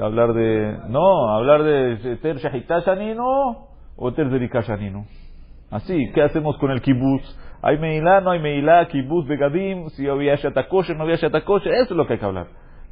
Hablar 0.00 0.32
de... 0.32 0.78
No, 0.88 1.34
hablar 1.34 1.64
de 1.64 2.16
Ter 2.22 2.36
Shahitashanino 2.36 3.66
o 3.96 4.12
Ter 4.12 4.30
Zerikashanino. 4.30 5.06
Así, 5.72 6.12
¿qué 6.12 6.22
hacemos 6.22 6.56
con 6.58 6.70
el 6.70 6.82
kibutz? 6.82 7.24
¿Hay 7.62 7.78
meilá, 7.78 8.20
no 8.20 8.32
hay 8.32 8.40
meilá, 8.40 8.86
kibutz, 8.88 9.26
begadim, 9.26 9.88
si 9.90 10.06
había 10.06 10.34
shatakoshe, 10.36 10.94
no 10.94 11.04
había 11.04 11.16
shatakoshe? 11.16 11.70
Eso 11.70 11.94
es 11.94 11.96
lo 11.96 12.06
que 12.06 12.12
hay 12.12 12.18
que 12.18 12.26
hablar. 12.26 12.48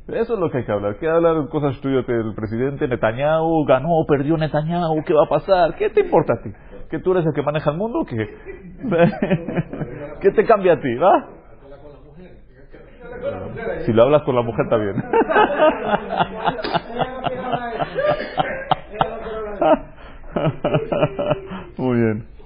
Eso 0.09 0.33
es 0.33 0.41
lo 0.41 0.51
que 0.51 0.57
hay 0.59 0.65
que 0.65 0.73
hablar. 0.73 0.97
¿Qué 0.99 1.07
hablar 1.07 1.43
de 1.43 1.49
cosas 1.51 1.79
tuyas 1.83 2.07
del 2.07 2.35
presidente 2.35 2.89
Netanyahu? 2.89 3.67
Ganó, 3.67 3.91
perdió 4.09 4.39
Netanyahu, 4.39 5.05
¿qué 5.05 5.13
va 5.13 5.25
a 5.27 5.29
pasar? 5.29 5.75
¿Qué 5.77 5.91
te 5.91 6.01
importa 6.01 6.33
a 6.33 6.43
ti? 6.43 6.51
¿Que 6.91 7.01
tú 7.01 7.13
eres 7.13 7.27
el 7.27 7.35
que 7.35 7.43
maneja 7.43 7.71
el 7.71 7.77
mundo? 7.77 7.99
o 8.01 8.07
¿Qué? 8.07 8.17
¿Qué 10.23 10.31
te 10.31 10.45
cambia 10.47 10.73
a 10.73 10.81
ti, 10.81 10.95
va? 10.95 11.29
Si 13.85 13.93
lo 13.93 14.05
hablas 14.05 14.23
con 14.23 14.37
la 14.37 14.43
mujer, 14.43 14.65
está 14.65 14.79
bien. 14.79 14.95
Muy 21.77 22.01
bien. 22.01 22.40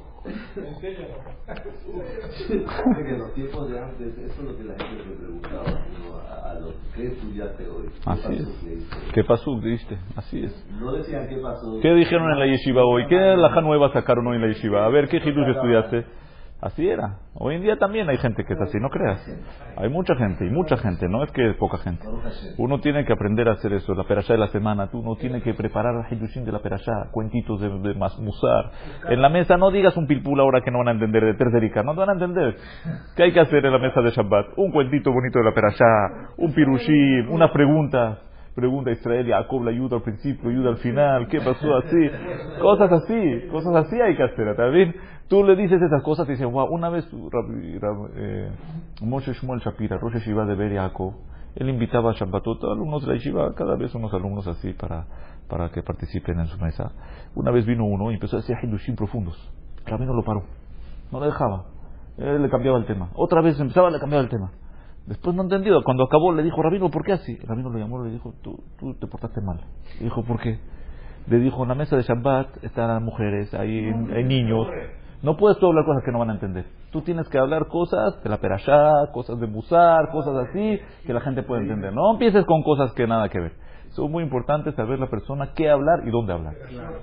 en 2.50 3.18
los 3.18 3.34
tiempos 3.34 3.70
de 3.70 3.78
antes, 3.80 4.18
eso 4.18 4.42
es 4.42 4.44
lo 4.44 4.56
que 4.56 4.64
la 4.64 4.74
gente 4.74 5.04
le 5.08 5.16
preguntaba 5.16 5.64
¿no? 5.64 6.16
a, 6.16 6.50
a 6.50 6.54
los 6.60 6.74
que 6.94 7.06
estudiaste 7.06 7.68
hoy. 7.68 7.86
¿Qué 7.88 8.10
Así 8.10 8.22
pasó? 8.22 8.32
es. 8.32 9.12
¿Qué 9.14 9.24
pasó? 9.24 9.58
¿Viste? 9.60 9.98
Así 10.16 10.44
es. 10.44 10.66
No 10.80 10.92
decían 10.92 11.28
qué 11.28 11.36
pasó. 11.36 11.78
¿Qué 11.80 11.92
dijeron 11.94 12.30
en 12.32 12.38
la 12.38 12.46
yeshiva 12.46 12.82
hoy? 12.84 13.06
¿Qué 13.08 13.16
laja 13.36 13.60
nueva 13.60 13.92
sacaron 13.92 14.26
hoy 14.26 14.36
en 14.36 14.42
la 14.42 14.48
yeshiva? 14.48 14.84
A 14.84 14.88
ver, 14.88 15.08
¿qué 15.08 15.16
hidush 15.18 15.48
estudiaste? 15.48 16.04
Así 16.60 16.88
era. 16.88 17.18
Hoy 17.34 17.56
en 17.56 17.62
día 17.62 17.76
también 17.76 18.08
hay 18.08 18.16
gente 18.16 18.42
que 18.44 18.54
es 18.54 18.60
así, 18.60 18.78
no 18.80 18.88
creas. 18.88 19.20
Hay 19.76 19.90
mucha 19.90 20.14
gente, 20.14 20.46
y 20.46 20.50
mucha 20.50 20.78
gente, 20.78 21.08
no 21.10 21.22
es 21.22 21.30
que 21.32 21.50
es 21.50 21.56
poca 21.56 21.76
gente. 21.78 22.02
Uno 22.56 22.80
tiene 22.80 23.04
que 23.04 23.12
aprender 23.12 23.48
a 23.48 23.52
hacer 23.52 23.72
eso, 23.74 23.92
la 23.94 24.04
perashá 24.04 24.32
de 24.32 24.38
la 24.38 24.46
semana. 24.46 24.86
Tú 24.90 25.02
no 25.02 25.16
tienes 25.16 25.42
que 25.42 25.52
preparar 25.52 25.92
la 25.94 26.06
hidushim 26.10 26.44
de 26.44 26.52
la 26.52 26.60
perashá, 26.60 27.10
cuentitos 27.10 27.60
de, 27.60 27.68
de 27.68 27.94
mas- 27.94 28.18
musar. 28.18 28.70
En 29.10 29.20
la 29.20 29.28
mesa 29.28 29.58
no 29.58 29.70
digas 29.70 29.94
un 29.98 30.06
pilpul 30.06 30.40
ahora 30.40 30.62
que 30.62 30.70
no 30.70 30.78
van 30.78 30.88
a 30.88 30.92
entender 30.92 31.24
de 31.24 31.34
tercerica, 31.34 31.82
no 31.82 31.94
van 31.94 32.08
a 32.08 32.12
entender. 32.12 32.56
¿Qué 33.14 33.24
hay 33.24 33.32
que 33.32 33.40
hacer 33.40 33.66
en 33.66 33.72
la 33.72 33.78
mesa 33.78 34.00
de 34.00 34.10
Shabbat? 34.12 34.46
Un 34.56 34.70
cuentito 34.70 35.12
bonito 35.12 35.40
de 35.40 35.44
la 35.44 35.52
perashá, 35.52 36.30
un 36.38 36.54
pirushim, 36.54 37.30
unas 37.30 37.50
preguntas. 37.50 38.18
Pregunta 38.54 38.90
a 38.90 38.92
Israel, 38.92 39.26
Jacob 39.26 39.64
la 39.64 39.70
ayuda 39.72 39.96
al 39.96 40.02
principio, 40.02 40.48
ayuda 40.48 40.70
al 40.70 40.76
final, 40.76 41.26
¿qué 41.28 41.40
pasó 41.40 41.74
así? 41.76 42.10
Cosas 42.60 42.92
así, 42.92 43.48
cosas 43.50 43.74
así 43.86 44.00
hay 44.00 44.16
que 44.16 44.22
hacer, 44.22 44.46
¿está 44.46 44.66
bien? 44.68 44.94
Tú 45.28 45.42
le 45.42 45.56
dices 45.56 45.82
esas 45.82 46.02
cosas 46.04 46.28
y 46.28 46.32
dices, 46.32 46.46
wow, 46.50 46.66
una 46.70 46.88
vez 46.88 47.04
Rabbi- 47.12 47.78
Rab- 47.80 48.10
eh, 48.14 48.50
Moshe 49.02 49.32
Shmuel 49.32 49.58
Shapira, 49.60 49.98
Rosh 49.98 50.14
Yeshiva 50.14 50.44
de 50.44 50.54
Ber 50.54 50.72
Jacob, 50.72 51.14
él 51.56 51.68
invitaba 51.68 52.10
a 52.10 52.14
Shabbatot 52.14 52.62
alumnos 52.64 53.02
de 53.02 53.08
la 53.08 53.14
Yeshiva, 53.14 53.54
cada 53.54 53.74
vez 53.76 53.92
unos 53.94 54.14
alumnos 54.14 54.46
así 54.46 54.72
para, 54.74 55.06
para 55.48 55.70
que 55.70 55.82
participen 55.82 56.38
en 56.38 56.46
su 56.46 56.58
mesa. 56.62 56.92
Una 57.34 57.50
vez 57.50 57.66
vino 57.66 57.84
uno 57.84 58.12
y 58.12 58.14
empezó 58.14 58.36
a 58.36 58.40
decir 58.40 58.56
Hidushim 58.62 58.94
profundos. 58.94 59.36
El 59.84 59.90
rabino 59.92 60.14
lo 60.14 60.22
paró, 60.22 60.44
no 61.10 61.18
le 61.18 61.26
dejaba. 61.26 61.64
Él 62.18 62.40
le 62.42 62.48
cambiaba 62.50 62.78
el 62.78 62.86
tema. 62.86 63.08
Otra 63.14 63.40
vez 63.40 63.58
empezaba, 63.58 63.90
le 63.90 63.98
cambiaba 63.98 64.22
el 64.22 64.30
tema. 64.30 64.52
Después 65.06 65.36
no 65.36 65.42
entendió. 65.42 65.82
Cuando 65.82 66.04
acabó 66.04 66.32
le 66.32 66.42
dijo, 66.42 66.62
Rabino, 66.62 66.90
¿por 66.90 67.04
qué 67.04 67.12
así? 67.12 67.38
El 67.40 67.46
Rabino 67.46 67.70
lo 67.70 67.78
llamó 67.78 68.02
y 68.02 68.08
le 68.08 68.14
dijo, 68.14 68.34
tú, 68.42 68.58
tú 68.78 68.94
te 68.94 69.06
portaste 69.06 69.40
mal. 69.40 69.60
Le 69.98 70.04
dijo, 70.04 70.22
¿por 70.24 70.40
qué? 70.40 70.58
Le 71.26 71.38
dijo, 71.38 71.62
en 71.62 71.68
la 71.68 71.74
mesa 71.74 71.96
de 71.96 72.02
Shabbat 72.02 72.64
están 72.64 72.88
las 72.88 73.02
mujeres, 73.02 73.52
hay, 73.54 73.86
hay 74.14 74.24
niños. 74.24 74.66
No 75.22 75.36
puedes 75.36 75.58
tú 75.58 75.66
hablar 75.66 75.84
cosas 75.86 76.02
que 76.04 76.12
no 76.12 76.18
van 76.18 76.30
a 76.30 76.34
entender. 76.34 76.66
Tú 76.90 77.00
tienes 77.00 77.28
que 77.28 77.38
hablar 77.38 77.66
cosas 77.68 78.22
de 78.22 78.28
la 78.28 78.38
perashá, 78.38 79.10
cosas 79.12 79.40
de 79.40 79.46
musar, 79.46 80.10
cosas 80.10 80.48
así, 80.48 80.78
que 81.06 81.12
la 81.14 81.20
gente 81.20 81.42
puede 81.42 81.62
entender. 81.62 81.94
No 81.94 82.12
empieces 82.12 82.44
con 82.44 82.62
cosas 82.62 82.92
que 82.92 83.06
nada 83.06 83.28
que 83.30 83.40
ver. 83.40 83.52
Es 83.86 83.98
muy 83.98 84.24
importante 84.24 84.72
saber 84.72 84.98
la 84.98 85.06
persona 85.06 85.52
qué 85.54 85.70
hablar 85.70 86.00
y 86.04 86.10
dónde 86.10 86.32
hablar. 86.32 86.54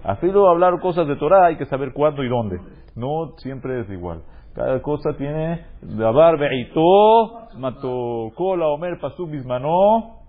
Así 0.03 0.27
luego 0.27 0.49
hablar 0.49 0.79
cosas 0.81 1.07
de 1.07 1.15
Torah 1.15 1.45
hay 1.45 1.57
que 1.57 1.65
saber 1.65 1.93
cuándo 1.93 2.21
y 2.23 2.27
dónde. 2.27 2.59
No 2.95 3.33
siempre 3.37 3.79
es 3.79 3.89
igual. 3.89 4.23
Cada 4.53 4.81
cosa 4.81 5.13
tiene 5.17 5.65
davar 5.81 6.37
beito, 6.37 7.47
mato 7.57 8.31
kola 8.35 8.67
omer 8.67 8.99
pasuk 8.99 9.29
bismano, 9.29 10.23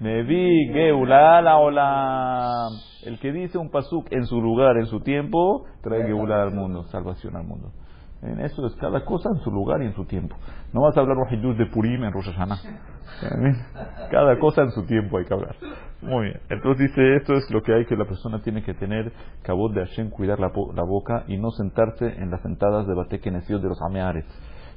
mevi 0.00 0.72
geula 0.72 1.42
la 1.42 1.58
olam. 1.58 2.72
El 3.04 3.18
que 3.18 3.32
dice 3.32 3.58
un 3.58 3.70
pasuk 3.70 4.10
en 4.10 4.24
su 4.24 4.40
lugar, 4.40 4.78
en 4.78 4.86
su 4.86 5.00
tiempo, 5.00 5.66
trae 5.82 6.06
geula 6.06 6.42
al 6.42 6.54
mundo, 6.54 6.84
salvación 6.84 7.36
al 7.36 7.44
mundo. 7.44 7.72
En 8.22 8.40
eso 8.40 8.66
es 8.66 8.74
cada 8.76 9.04
cosa 9.04 9.28
en 9.30 9.40
su 9.40 9.50
lugar 9.50 9.82
y 9.82 9.86
en 9.86 9.94
su 9.94 10.04
tiempo. 10.04 10.36
No 10.72 10.82
vas 10.82 10.96
a 10.96 11.00
hablar 11.00 11.16
un 11.18 11.56
de 11.56 11.66
Purim 11.66 12.02
en 12.04 12.12
Rosh 12.12 12.32
Hashanah. 12.32 12.58
Cada 14.10 14.38
cosa 14.38 14.62
en 14.62 14.70
su 14.72 14.84
tiempo 14.84 15.18
hay 15.18 15.24
que 15.26 15.34
hablar. 15.34 15.54
Muy 16.02 16.26
bien. 16.26 16.40
Entonces 16.48 16.88
dice, 16.88 17.16
esto 17.16 17.34
es 17.34 17.50
lo 17.50 17.62
que 17.62 17.74
hay 17.74 17.86
que 17.86 17.96
la 17.96 18.04
persona 18.04 18.42
tiene 18.42 18.62
que 18.62 18.74
tener, 18.74 19.12
cabot 19.42 19.72
de 19.72 19.86
Hashem, 19.86 20.10
cuidar 20.10 20.40
la, 20.40 20.50
la 20.74 20.82
boca 20.82 21.24
y 21.28 21.36
no 21.36 21.50
sentarse 21.50 22.06
en 22.06 22.30
las 22.30 22.42
sentadas 22.42 22.86
de 22.86 22.94
Bate 22.94 23.20
Kenesiot 23.20 23.62
de 23.62 23.68
los 23.68 23.80
Ameares. 23.82 24.24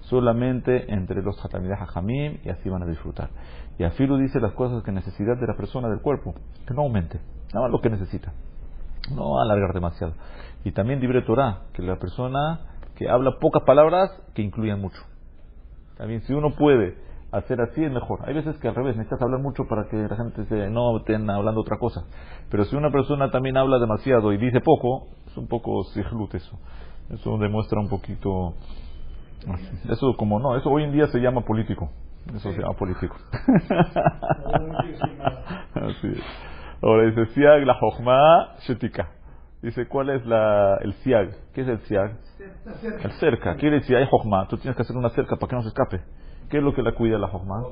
Solamente 0.02 0.94
entre 0.94 1.22
los 1.22 1.44
Hatamideh 1.44 1.76
Hajamim 1.76 2.40
y 2.44 2.50
así 2.50 2.70
van 2.70 2.84
a 2.84 2.86
disfrutar. 2.86 3.30
Y 3.78 3.84
Afilu 3.84 4.18
dice 4.18 4.40
las 4.40 4.54
cosas 4.54 4.84
que 4.84 4.92
necesidad 4.92 5.38
de 5.38 5.48
la 5.48 5.56
persona 5.56 5.90
del 5.90 6.02
cuerpo, 6.02 6.36
que 6.68 6.74
no 6.74 6.82
aumente, 6.82 7.20
nada 7.54 7.62
más 7.62 7.72
lo 7.72 7.80
que 7.82 7.90
necesita 7.90 8.34
no 9.16 9.40
alargar 9.40 9.74
demasiado. 9.74 10.14
Y 10.64 10.72
también 10.72 11.00
libre 11.00 11.22
Torah, 11.22 11.64
que 11.74 11.82
la 11.82 11.98
persona 11.98 12.60
que 13.00 13.10
habla 13.10 13.40
pocas 13.40 13.64
palabras 13.64 14.12
que 14.36 14.42
incluyan 14.42 14.82
mucho. 14.82 15.02
También 15.98 16.22
si 16.24 16.34
uno 16.34 16.52
puede 16.52 16.98
hacer 17.32 17.62
así 17.62 17.82
es 17.82 17.92
mejor. 17.92 18.20
Hay 18.28 18.34
veces 18.34 18.58
que 18.58 18.68
al 18.68 18.76
revés, 18.76 18.98
necesitas 18.98 19.22
hablar 19.22 19.40
mucho 19.40 19.64
para 19.70 19.88
que 19.88 19.96
la 19.96 20.18
gente 20.18 20.44
se, 20.46 20.70
no 20.70 20.98
estén 20.98 21.30
hablando 21.30 21.62
otra 21.62 21.78
cosa. 21.78 22.04
Pero 22.52 22.66
si 22.66 22.76
una 22.76 22.92
persona 22.92 23.32
también 23.32 23.56
habla 23.56 23.80
demasiado 23.80 24.34
y 24.34 24.38
dice 24.38 24.60
poco, 24.60 25.08
es 25.28 25.38
un 25.38 25.48
poco 25.48 25.86
sihlut 25.86 26.36
eso. 26.36 26.60
Eso 27.10 27.38
demuestra 27.38 27.80
un 27.80 27.88
poquito... 27.88 28.56
Eso 29.90 30.18
como 30.18 30.38
no, 30.40 30.58
eso 30.58 30.70
hoy 30.70 30.84
en 30.84 30.92
día 30.92 31.08
se 31.08 31.20
llama 31.20 31.46
político. 31.46 31.90
Eso 32.36 32.52
se 32.52 32.60
llama 32.60 32.74
político. 32.74 33.16
Así 35.74 36.08
es. 36.08 36.24
Ahora 36.82 37.06
dice 37.10 37.66
la 37.66 37.76
Jochma 37.76 38.56
Shetika. 38.68 39.19
Dice, 39.62 39.88
¿cuál 39.88 40.10
es 40.10 40.26
la, 40.26 40.78
el 40.82 40.94
Siag? 41.04 41.36
¿Qué 41.54 41.62
es 41.62 41.68
el 41.68 41.80
Siag? 41.82 42.18
El 43.04 43.12
cerca. 43.14 43.56
Quiere 43.56 43.80
decir, 43.80 43.96
hay 43.98 44.08
Jochma. 44.10 44.48
Tú 44.48 44.58
tienes 44.58 44.76
que 44.76 44.84
hacer 44.84 44.96
una 44.96 45.10
cerca 45.10 45.36
para 45.36 45.50
que 45.50 45.56
no 45.56 45.62
se 45.64 45.68
escape. 45.70 46.02
¿Qué 46.50 46.58
es 46.58 46.64
lo 46.64 46.74
que 46.74 46.82
la 46.82 46.94
cuida 46.94 47.18
la 47.18 47.28
Jochma? 47.28 47.64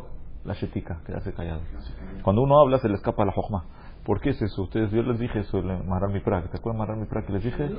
La 0.44 0.53
Shetika, 0.53 1.01
quedarse 1.06 1.34
callado. 1.34 1.62
Cuando 2.24 2.41
uno 2.41 2.60
habla, 2.60 2.79
se 2.79 2.89
le 2.89 2.96
escapa 2.96 3.24
la 3.25 3.32
Jochma. 3.32 3.63
¿Por 4.06 4.22
qué 4.22 4.29
es 4.29 4.41
eso? 4.41 4.63
Ustedes, 4.63 4.91
yo 4.91 5.01
les 5.03 5.20
dije 5.20 5.39
eso 5.39 5.60
en 5.60 5.88
Marar 5.88 6.10
Miprak. 6.12 6.50
¿Te 6.50 6.58
acuerdas 6.58 6.79
Marar 6.79 6.98
Miprak 6.98 7.25
que 7.25 7.34
les 7.34 7.44
dije? 7.44 7.70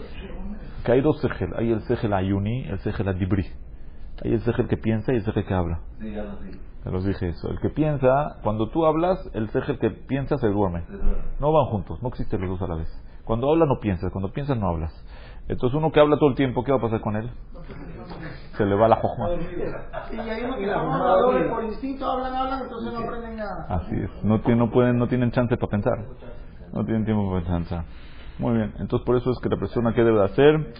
Que 0.84 0.92
hay 0.92 1.00
dos 1.00 1.20
Segel. 1.20 1.54
Hay 1.56 1.70
el 1.70 1.82
Segel 1.82 2.12
Ayuni, 2.12 2.64
el 2.64 2.78
Segel 2.80 3.08
Adibri. 3.08 3.46
Hay 4.24 4.32
el 4.32 4.40
Segel 4.40 4.68
que 4.68 4.76
piensa 4.76 5.12
y 5.12 5.16
el 5.16 5.24
Segel 5.24 5.46
que 5.46 5.54
habla. 5.54 5.80
Sí, 6.00 6.12
ya 6.12 6.24
lo 6.24 6.36
vi. 6.38 6.50
Te 6.82 6.90
los 6.90 7.04
dije 7.04 7.28
eso. 7.28 7.50
El 7.50 7.60
que 7.60 7.70
piensa, 7.70 8.38
cuando 8.42 8.68
tú 8.70 8.84
hablas, 8.84 9.18
el 9.34 9.48
Segel 9.50 9.78
que 9.78 9.90
piensa 9.90 10.36
se 10.38 10.48
duerme. 10.48 10.84
No 11.40 11.52
van 11.52 11.66
juntos, 11.66 12.02
no 12.02 12.08
existen 12.08 12.40
los 12.40 12.58
dos 12.58 12.62
a 12.62 12.72
la 12.72 12.76
vez. 12.76 13.07
Cuando 13.28 13.50
hablas 13.50 13.68
no 13.68 13.78
piensas, 13.78 14.10
cuando 14.10 14.32
piensas 14.32 14.56
no 14.56 14.68
hablas. 14.68 14.90
Entonces 15.48 15.76
uno 15.76 15.92
que 15.92 16.00
habla 16.00 16.16
todo 16.16 16.30
el 16.30 16.34
tiempo, 16.34 16.64
¿qué 16.64 16.72
va 16.72 16.78
a 16.78 16.80
pasar 16.80 17.02
con 17.02 17.14
él? 17.14 17.30
Se 18.56 18.64
le 18.64 18.74
va 18.74 18.88
la 18.88 18.96
jojma. 18.96 19.28
Y 19.34 20.18
hay 20.18 20.44
unos 20.44 20.56
que 20.56 20.72
habladores 20.72 21.50
por 21.50 21.62
instinto, 21.62 22.10
hablan, 22.10 22.34
hablan, 22.34 22.62
entonces 22.62 22.90
no 22.90 23.00
aprenden 23.00 23.36
nada. 23.36 23.66
Así 23.68 23.96
es. 23.96 24.24
No, 24.24 24.40
tienen, 24.40 24.60
no 24.60 24.70
pueden, 24.70 24.96
no 24.96 25.08
tienen 25.08 25.30
chance 25.30 25.54
para 25.58 25.70
pensar. 25.70 26.06
No 26.72 26.86
tienen 26.86 27.04
tiempo 27.04 27.30
para 27.30 27.44
pensar. 27.44 27.84
Muy 28.38 28.54
bien. 28.54 28.72
Entonces 28.78 29.04
por 29.04 29.14
eso 29.18 29.30
es 29.30 29.38
que 29.42 29.50
la 29.50 29.58
persona 29.58 29.92
que 29.92 30.02
debe 30.02 30.24
hacer, 30.24 30.74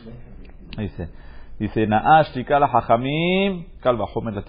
dice, 0.79 1.11
dice, 1.59 1.87
Na'ash 1.87 2.33
tikala 2.33 2.65
hajamim, 2.65 3.67
kalba 3.83 4.07
homer 4.15 4.33
la. 4.33 4.43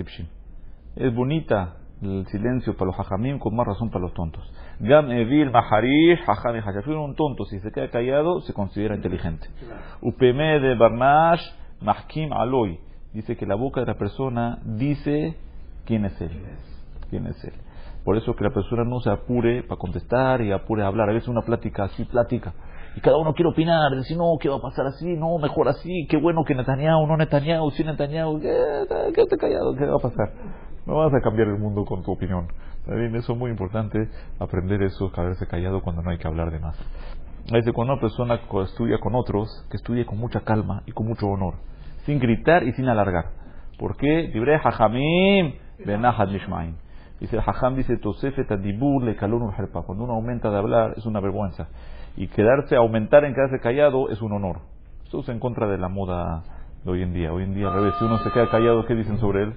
Es 0.96 1.14
bonita 1.14 1.76
el 2.02 2.26
silencio 2.28 2.76
para 2.76 2.88
los 2.88 3.00
hajamim, 3.00 3.40
con 3.40 3.56
más 3.56 3.68
razón 3.68 3.90
para 3.90 4.04
los 4.04 4.14
tontos. 4.14 4.44
Gam 4.80 5.12
evil 5.12 5.52
maharish 5.52 6.20
hajami 6.28 6.62
hashafir, 6.62 6.96
un 6.96 7.16
tonto, 7.16 7.46
si 7.46 7.60
se 7.60 7.72
queda 7.72 7.90
callado, 7.90 8.42
se 8.42 8.54
considera 8.54 8.96
inteligente. 8.96 9.48
Upeme 10.02 10.60
de 10.60 10.76
barnash 10.76 11.42
mahkim 11.82 12.32
aloy. 12.34 12.80
Dice 13.14 13.36
que 13.36 13.46
la 13.46 13.56
boca 13.56 13.82
de 13.82 13.88
la 13.88 13.96
persona 13.96 14.60
dice 14.64 15.36
quién 15.86 16.06
es 16.06 16.20
él. 16.22 16.32
¿Quién 17.10 17.26
es 17.28 17.44
él? 17.44 17.54
Por 18.06 18.16
eso 18.16 18.36
que 18.36 18.44
la 18.44 18.52
persona 18.52 18.84
no 18.86 19.02
se 19.02 19.10
apure 19.10 19.64
para 19.64 19.78
contestar 19.78 20.42
y 20.42 20.52
apure 20.52 20.84
a 20.84 20.88
hablar. 20.88 21.10
A 21.10 21.14
veces 21.14 21.28
una 21.28 21.42
plática 21.42 21.84
así, 21.86 22.06
plática. 22.06 22.54
Y 22.96 23.02
cada 23.02 23.18
uno 23.18 23.34
quiere 23.34 23.50
opinar, 23.50 23.92
decir, 23.96 24.18
no, 24.18 24.38
¿qué 24.40 24.50
va 24.50 24.58
a 24.58 24.62
pasar 24.62 24.88
así? 24.88 25.06
No, 25.16 25.38
mejor 25.38 25.68
así, 25.68 26.08
qué 26.10 26.18
bueno 26.18 26.44
que 26.44 26.56
Netanyahu, 26.56 27.06
no 27.06 27.18
Netanyahu, 27.18 27.70
sí 27.72 27.84
Netanyahu, 27.84 28.40
¿qué? 28.40 28.52
quédate 29.14 29.38
callado, 29.38 29.76
¿qué 29.76 29.86
va 29.86 29.98
a 29.98 30.00
pasar? 30.00 30.32
No 30.86 30.96
vas 30.96 31.14
a 31.14 31.22
cambiar 31.22 31.48
el 31.48 31.58
mundo 31.58 31.86
con 31.86 32.04
tu 32.04 32.12
opinión. 32.12 32.48
¿Está 32.80 32.96
bien? 32.96 33.16
Eso 33.16 33.34
es 33.34 33.40
muy 33.40 33.52
importante, 33.52 34.10
aprender 34.40 34.82
eso, 34.84 35.12
quedarse 35.12 35.48
callado 35.48 35.82
cuando 35.82 36.02
no 36.02 36.12
hay 36.12 36.18
que 36.18 36.28
hablar 36.28 36.52
de 36.52 36.60
más. 36.60 36.78
Dice, 37.52 37.74
cuando 37.74 37.94
una 37.94 38.02
persona 38.02 38.40
estudia 38.64 39.00
con 39.00 39.16
otros, 39.16 39.66
que 39.70 39.78
estudie 39.78 40.06
con 40.06 40.18
mucha 40.18 40.42
calma 40.42 40.84
y 40.86 40.92
con 40.92 41.08
mucho 41.08 41.28
honor, 41.28 41.56
sin 42.06 42.20
gritar 42.20 42.64
y 42.64 42.74
sin 42.74 42.88
alargar. 42.88 43.26
¿Por 43.78 43.96
qué? 43.98 44.30
Libre 44.34 44.56
hajamim 44.56 45.54
benahad. 45.86 46.30
Dice 47.20 47.36
el 47.36 47.44
hajam, 47.46 47.76
dice, 47.76 47.98
tosefet 47.98 48.50
adibur 48.52 49.04
le 49.04 49.12
herpa. 49.12 49.82
Cuando 49.82 50.06
uno 50.06 50.14
aumenta 50.14 50.50
de 50.50 50.58
hablar 50.58 50.94
es 50.96 51.06
una 51.06 51.20
vergüenza. 51.20 51.68
Y 52.16 52.28
quedarse, 52.28 52.76
aumentar 52.76 53.26
en 53.26 53.34
quedarse 53.34 53.60
callado 53.60 54.10
es 54.10 54.22
un 54.22 54.32
honor. 54.32 54.60
Esto 55.04 55.20
es 55.20 55.30
en 55.30 55.40
contra 55.40 55.68
de 55.68 55.78
la 55.78 55.90
moda 55.90 56.44
de 56.84 56.92
hoy 56.92 57.04
en 57.04 57.14
día. 57.14 57.34
Hoy 57.34 57.44
en 57.44 57.54
día, 57.54 57.68
al 57.68 57.74
revés, 57.74 57.94
si 58.00 58.06
uno 58.06 58.18
se 58.20 58.32
queda 58.32 58.50
callado, 58.50 58.86
¿qué 58.86 58.96
dicen 58.96 59.18
sobre 59.20 59.44
él? 59.44 59.54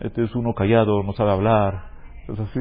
Este 0.00 0.22
es 0.24 0.34
uno 0.34 0.54
callado, 0.54 1.02
no 1.02 1.12
sabe 1.12 1.32
hablar. 1.32 1.90
Es 2.28 2.38
así. 2.38 2.60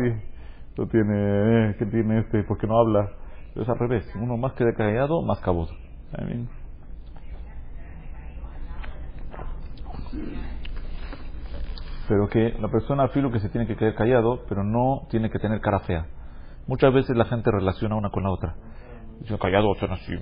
No 0.78 0.88
tiene, 0.88 1.70
eh, 1.70 1.76
¿qué 1.78 1.86
tiene 1.86 2.20
este? 2.20 2.44
Porque 2.44 2.66
no 2.66 2.80
habla. 2.80 3.12
Es 3.56 3.70
al 3.70 3.78
revés. 3.78 4.12
Uno 4.16 4.38
más 4.38 4.54
queda 4.54 4.74
callado, 4.74 5.22
más 5.22 5.40
caboso. 5.40 5.76
Pero 12.08 12.28
que 12.28 12.56
la 12.60 12.68
persona 12.70 13.08
filo 13.10 13.32
que 13.32 13.40
se 13.40 13.50
tiene 13.50 13.68
que 13.68 13.76
quedar 13.76 13.96
callado, 13.96 14.44
pero 14.50 14.64
no 14.64 15.08
tiene 15.10 15.30
que 15.30 15.40
tener 15.40 15.62
cara 15.62 15.80
fea. 15.82 16.08
Muchas 16.68 16.94
veces 16.94 17.16
la 17.16 17.26
gente 17.26 17.52
relaciona 17.52 17.96
una 17.96 18.10
con 18.10 18.24
la 18.24 18.32
otra. 18.32 18.56
Dice, 19.20 19.38
callado, 19.38 19.74
son 19.76 19.92
así, 19.92 20.14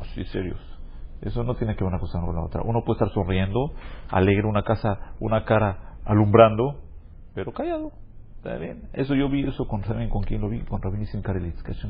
así 0.00 0.24
serios. 0.26 0.58
Eso 1.20 1.44
no 1.44 1.54
tiene 1.54 1.76
que 1.76 1.84
ver 1.84 1.92
una 1.92 2.00
cosa 2.00 2.20
con 2.20 2.34
la 2.34 2.42
otra. 2.42 2.62
Uno 2.64 2.82
puede 2.84 2.96
estar 2.96 3.12
sonriendo, 3.12 3.72
alegre, 4.10 4.46
una 4.46 4.62
casa, 4.62 5.12
una 5.20 5.44
cara 5.44 5.89
alumbrando, 6.10 6.80
pero 7.34 7.52
callado. 7.52 7.92
¿Está 8.38 8.56
bien? 8.56 8.88
Eso 8.94 9.14
yo 9.14 9.28
vi 9.28 9.46
eso 9.46 9.68
con 9.68 9.84
¿saben 9.84 10.08
con 10.08 10.22
quién 10.22 10.40
lo 10.40 10.48
vi? 10.48 10.60
Con 10.60 10.80
Rabbi 10.80 10.98
Nissim 10.98 11.20
Karelitz, 11.20 11.62
que 11.62 11.72
es. 11.72 11.84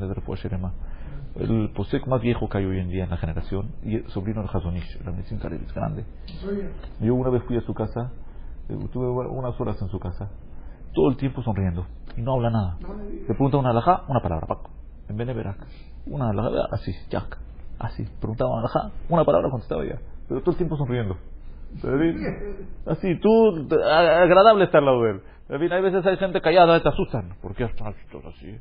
El 1.36 1.70
posek 1.74 2.06
más 2.08 2.20
viejo 2.20 2.48
que 2.48 2.58
hay 2.58 2.64
hoy 2.64 2.80
en 2.80 2.88
día 2.88 3.04
en 3.04 3.10
la 3.10 3.16
generación, 3.16 3.70
y 3.84 3.96
el 3.96 4.08
sobrino 4.08 4.42
del 4.42 4.50
Hazonish, 4.52 5.00
Rabbi 5.04 5.22
Karelitz, 5.40 5.72
grande. 5.72 6.04
Yo 7.00 7.14
una 7.14 7.30
vez 7.30 7.44
fui 7.44 7.56
a 7.56 7.60
su 7.60 7.72
casa, 7.72 8.10
eh, 8.68 8.76
tuve 8.92 9.06
unas 9.06 9.58
horas 9.60 9.80
en 9.80 9.88
su 9.88 10.00
casa, 10.00 10.28
todo 10.92 11.08
el 11.10 11.16
tiempo 11.16 11.40
sonriendo, 11.42 11.86
y 12.16 12.22
no 12.22 12.34
habla 12.34 12.50
nada. 12.50 12.78
Se 13.26 13.34
pregunta 13.34 13.58
una 13.58 13.70
alajá, 13.70 14.02
una 14.08 14.20
palabra, 14.20 14.48
Paco. 14.48 14.70
En 15.08 15.16
Beneverak. 15.16 15.64
Una 16.06 16.30
alajá, 16.30 16.66
así, 16.72 16.92
Jack. 17.08 17.38
Así, 17.78 18.04
preguntaba 18.18 18.50
una 18.50 18.60
alajá, 18.62 18.90
una 19.08 19.24
palabra 19.24 19.50
contestaba 19.50 19.84
ya. 19.84 20.00
Pero 20.28 20.40
todo 20.40 20.50
el 20.50 20.56
tiempo 20.56 20.76
sonriendo. 20.76 21.16
Así, 22.86 23.18
tú, 23.20 23.68
agradable 23.84 24.64
estar 24.64 24.80
al 24.80 24.86
lado 24.86 25.02
de 25.02 25.10
él. 25.10 25.22
Hay 25.72 25.82
veces 25.82 26.06
hay 26.06 26.16
gente 26.16 26.40
callada, 26.40 26.80
te 26.80 26.88
asustan. 26.88 27.34
¿Por 27.42 27.54
qué 27.54 27.64
así? 27.64 28.58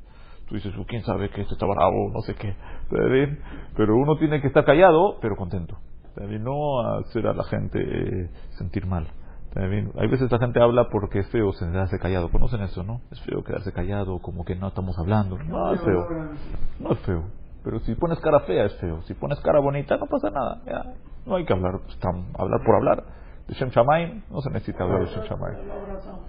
Tú 0.47 0.55
dices, 0.55 0.73
oh, 0.79 0.85
¿quién 0.87 1.03
sabe 1.03 1.29
que 1.29 1.41
este 1.41 1.53
está 1.53 1.67
bravo? 1.67 2.11
No 2.11 2.21
sé 2.21 2.33
qué. 2.35 2.55
Pero 3.75 3.95
uno 3.95 4.17
tiene 4.17 4.41
que 4.41 4.47
estar 4.47 4.65
callado, 4.65 5.19
pero 5.21 5.35
contento. 5.35 5.77
No 6.17 6.81
hacer 6.99 7.27
a 7.27 7.33
la 7.33 7.43
gente 7.43 7.79
eh, 7.79 8.29
sentir 8.57 8.85
mal. 8.85 9.07
Hay 9.55 10.07
veces 10.07 10.31
la 10.31 10.37
gente 10.39 10.61
habla 10.61 10.89
porque 10.89 11.19
es 11.19 11.29
feo 11.29 11.51
quedarse 11.51 11.97
callado. 11.99 12.29
¿Conocen 12.29 12.61
eso, 12.61 12.83
no? 12.83 13.01
Es 13.11 13.21
feo 13.21 13.43
quedarse 13.43 13.71
callado, 13.71 14.19
como 14.19 14.43
que 14.43 14.55
no 14.55 14.67
estamos 14.67 14.97
hablando. 14.99 15.37
No, 15.37 15.73
es 15.73 15.81
feo. 15.81 16.07
No 16.79 16.91
es 16.91 16.99
feo. 16.99 17.23
Pero 17.68 17.78
si 17.80 17.94
pones 17.94 18.18
cara 18.20 18.40
fea 18.40 18.66
es 18.66 18.74
feo. 18.76 19.02
Si 19.02 19.14
pones 19.14 19.40
cara 19.40 19.60
bonita 19.60 19.96
no 19.96 20.06
pasa 20.06 20.30
nada. 20.30 20.60
No 21.26 21.36
hay 21.36 21.44
que 21.44 21.52
hablar, 21.52 21.80
hablar 22.38 22.60
por 22.64 22.74
hablar. 22.76 23.04
De 23.48 23.54
Shem 23.54 23.70
Shamayim 23.70 24.22
no 24.30 24.40
se 24.40 24.50
necesita 24.50 24.84
hablar 24.84 25.00
de 25.00 25.06
Shem 25.06 25.24
Shamayim. 25.24 25.58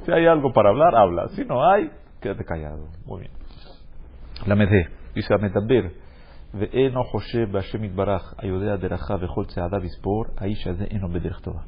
Si 0.05 0.11
hay 0.11 0.25
algo 0.27 0.53
para 0.53 0.69
hablar, 0.69 0.95
habla. 0.95 1.27
Si 1.29 1.43
no 1.45 1.69
hay, 1.69 1.91
quédate 2.21 2.45
callado. 2.45 2.87
Muy 3.05 3.21
bien. 3.21 3.31
La 4.45 4.55
Medhe 4.55 4.89
dice 5.13 5.33
Ametaber. 5.33 5.91
ואינו 6.57 7.03
חושב 7.03 7.51
בהשם 7.51 7.83
יתברך, 7.83 8.33
היודע 8.37 8.75
דרכה 8.75 9.15
וכל 9.21 9.45
צעדיו 9.45 9.85
יספור, 9.85 10.25
האיש 10.37 10.67
הזה 10.67 10.83
אינו 10.83 11.09
בדרך 11.09 11.39
טובה. 11.39 11.59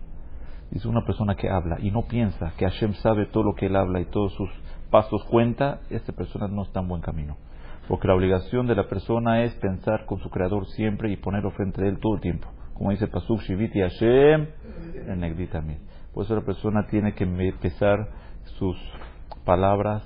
Dice 0.71 0.87
una 0.89 1.05
persona 1.05 1.35
que 1.35 1.49
habla 1.49 1.77
y 1.79 1.91
no 1.91 2.07
piensa 2.07 2.51
que 2.57 2.65
Hashem 2.65 2.93
sabe 2.95 3.27
todo 3.27 3.43
lo 3.43 3.53
que 3.55 3.67
él 3.67 3.75
habla 3.77 4.01
y 4.01 4.05
todos 4.05 4.33
sus 4.33 4.49
pasos 4.91 5.23
cuenta, 5.31 5.79
esta 5.89 6.11
persona 6.11 6.49
no 6.49 6.63
está 6.63 6.81
en 6.81 6.89
buen 6.89 7.01
camino. 7.01 7.37
Porque 7.88 8.08
la 8.08 8.14
obligación 8.14 8.66
de 8.66 8.74
la 8.74 8.88
persona 8.88 9.42
es 9.42 9.54
pensar 9.56 10.06
con 10.06 10.18
su 10.20 10.30
creador 10.30 10.66
siempre 10.66 11.10
y 11.10 11.16
ponerlo 11.16 11.50
frente 11.50 11.84
a 11.84 11.88
él 11.88 11.98
todo 12.00 12.14
el 12.14 12.20
tiempo. 12.20 12.48
Como 12.74 12.90
dice 12.90 13.08
Pasuk 13.08 13.40
Shiviti 13.40 13.80
Hashem, 13.80 14.46
en 15.08 15.48
también. 15.48 15.80
Por 16.14 16.24
eso 16.24 16.34
la 16.34 16.42
persona 16.42 16.86
tiene 16.88 17.14
que 17.14 17.26
pesar 17.60 18.08
sus 18.58 18.76
palabras, 19.44 20.02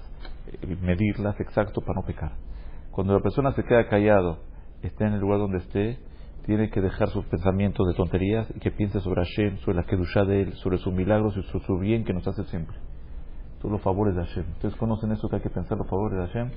medirlas 0.80 1.38
exacto 1.40 1.80
para 1.80 2.00
no 2.00 2.06
pecar. 2.06 2.33
Cuando 2.90 3.14
la 3.14 3.21
persona 3.21 3.52
se 3.52 3.64
queda 3.64 3.88
callado, 3.88 4.38
esté 4.83 5.04
en 5.04 5.14
el 5.14 5.21
lugar 5.21 5.38
donde 5.38 5.59
esté, 5.59 5.99
tiene 6.47 6.71
que 6.71 6.80
dejar 6.80 7.09
sus 7.09 7.25
pensamientos 7.26 7.87
de 7.88 7.95
tonterías 7.95 8.47
y 8.54 8.61
que 8.61 8.71
piense 8.71 9.00
sobre 9.00 9.25
Hashem, 9.25 9.59
sobre 9.59 9.78
la 9.78 9.85
Kedushá 9.85 10.25
de 10.25 10.42
él, 10.42 10.52
sobre 10.54 10.78
sus 10.78 10.95
milagros 10.95 11.37
y 11.37 11.42
sobre 11.42 11.64
su 11.66 11.78
bien 11.78 12.04
que 12.04 12.14
nos 12.14 12.26
hace 12.26 12.45
siempre. 12.45 12.76
Todos 13.59 13.73
los 13.73 13.83
favores 13.83 14.15
de 14.15 14.25
Hashem. 14.25 14.45
Ustedes 14.53 14.77
conocen 14.77 15.13
eso 15.13 15.29
que 15.29 15.37
hay 15.37 15.43
que 15.43 15.51
pensar 15.51 15.79
los 15.79 15.89
favores 15.89 16.19
de 16.19 16.27
Hashem. 16.27 16.51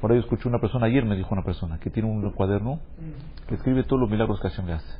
Por 0.00 0.12
ahí 0.12 0.18
escuché 0.18 0.48
una 0.48 0.58
persona, 0.58 0.86
ayer 0.86 1.04
me 1.04 1.16
dijo 1.16 1.30
una 1.32 1.44
persona, 1.44 1.78
que 1.78 1.90
tiene 1.90 2.08
un 2.10 2.30
cuaderno 2.32 2.80
que 3.48 3.54
escribe 3.54 3.84
todos 3.84 4.00
los 4.00 4.10
milagros 4.10 4.40
que 4.40 4.48
Hashem 4.48 4.66
le 4.66 4.72
hace. 4.74 4.98